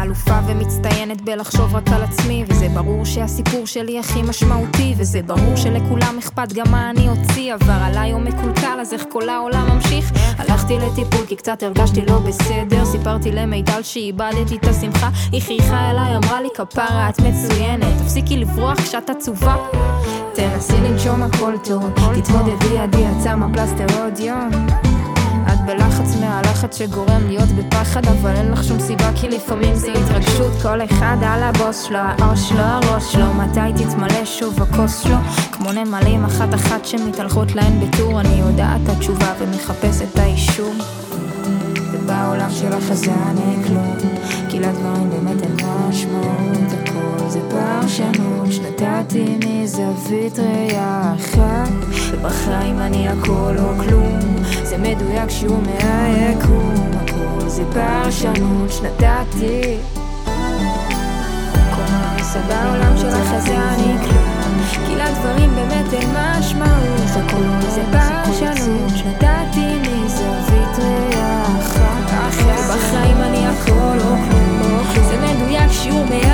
אלופה 0.02 0.38
ומצטיינת 0.46 1.20
בלחשוב 1.20 1.74
רק 1.74 1.88
על 1.88 2.02
עצמי 2.02 2.44
וזה 2.48 2.68
ברור 2.68 3.04
שהסיפור 3.04 3.66
שלי 3.66 3.98
הכי 3.98 4.22
משמעותי 4.22 4.94
וזה 4.96 5.22
ברור 5.22 5.56
שלכולם 5.56 6.18
אכפת 6.18 6.52
גם 6.52 6.66
מה 6.70 6.90
אני 6.90 7.08
אוציא 7.08 7.54
עבר 7.54 7.78
עליי 7.82 8.10
יום 8.10 8.24
מקולקל 8.24 8.56
אז 8.80 8.92
איך 8.92 9.04
כל 9.08 9.28
העולם 9.28 9.68
ממשיך? 9.74 10.12
הלכתי 10.38 10.78
לטיפול 10.78 11.26
כי 11.26 11.36
קצת 11.36 11.62
הרגשתי 11.62 12.00
לא 12.06 12.18
בסדר. 12.18 12.84
סיפרתי 12.84 13.32
למיטל 13.32 13.82
שאיבדתי 13.82 14.56
את 14.56 14.64
השמחה. 14.64 15.10
היא 15.32 15.42
חייכה 15.42 15.90
אליי 15.90 16.16
אמרה 16.16 16.40
לי 16.40 16.48
כפרה 16.54 17.08
את 17.08 17.20
מצוינת. 17.20 18.02
תפסיקי 18.02 18.36
לברוח 18.36 18.80
כשאת 18.80 19.10
עצובה. 19.10 19.56
תנסי 20.34 20.76
לנשום 20.76 21.22
הכל 21.22 21.52
טוב. 21.64 21.90
תתמודדי 22.20 22.78
עדי 22.78 22.98
יצא 22.98 23.34
מהפלסטר 23.36 24.02
עוד 24.02 24.18
יום 24.18 24.86
בלחץ 25.66 26.16
מהלחץ 26.20 26.79
שגורם 26.79 27.26
להיות 27.26 27.48
בפחד 27.48 28.07
אבל 28.07 28.37
אין 28.37 28.52
לך 28.52 28.64
שום 28.64 28.81
סיבה 28.81 29.11
כי 29.14 29.29
לפעמים 29.29 29.74
זה 29.74 29.92
התרגשות. 29.92 30.62
כל 30.62 30.85
אחד 30.85 31.16
על 31.22 31.42
הבוס 31.42 31.83
שלו, 31.83 31.98
העוש 31.98 32.48
שלו, 32.48 32.61
הראש 32.61 33.12
שלו 33.12 33.35
מתי 33.35 33.85
תתמלא 33.85 34.24
שוב 34.24 34.62
הכוס 34.62 34.98
שלו? 34.98 35.16
כמו 35.52 35.72
נמלים 35.72 36.24
אחת 36.24 36.55
אחת 36.55 36.85
שמתהלכות 36.85 37.55
להן 37.55 37.81
בטור 37.81 38.20
אני 38.20 38.40
יודעת 38.40 38.81
את 38.85 38.88
התשובה 38.88 39.33
ומחפש 39.38 40.02
את 40.02 40.18
האישור. 40.18 40.74
ובעולם 41.92 42.50
של 42.50 42.72
החזן 42.72 43.35
אין 43.38 43.62
כלום 43.62 43.96
כי 44.48 44.61
לדברים 44.61 45.11
באמת 45.11 45.42
אין 45.42 45.57
משמעות. 45.88 46.72
הכל 46.72 47.29
זה 47.29 47.40
פרשנות 47.50 48.52
שנתתי 48.52 49.38
מזווית 49.46 50.38
ראייה 50.38 51.14
אחת. 51.16 51.70
ובחיים 52.12 52.79
אני 52.79 53.09
הכל 53.09 53.55
או 53.59 53.85
כלום 53.85 54.36
זה 54.62 54.78
מדויק 54.78 55.30
שהוא 55.30 55.62
מהיקום 55.62 56.74
הכל 56.92 57.48
זה 57.48 57.62
פרשנות 57.72 58.72
שנתתי 58.72 59.76
כל 61.74 61.82
הריסה 61.88 62.40
בעולם 62.48 62.96
שלך 62.96 63.38
זה 63.38 63.56
אני 63.56 63.96
כלום 63.98 64.37
כי 64.87 64.94
לדברים 64.94 65.54
באמת 65.54 65.92
אין 65.92 66.09
משמעות. 66.11 66.96
הכל 67.11 67.68
זה 67.68 67.82
פרשנות 67.92 68.90
שנתתי 68.96 69.78
מזווית 69.80 70.78
ריח 70.78 71.76
אחת 72.28 72.76
בחיים 72.76 73.16
אני 73.16 73.46
הכל 73.46 73.98
או 74.00 74.14
כלום. 74.30 75.06
זה 75.09 75.16
מדויק 75.16 75.72
שהוא 75.72 76.06
מהיקום 76.06 76.25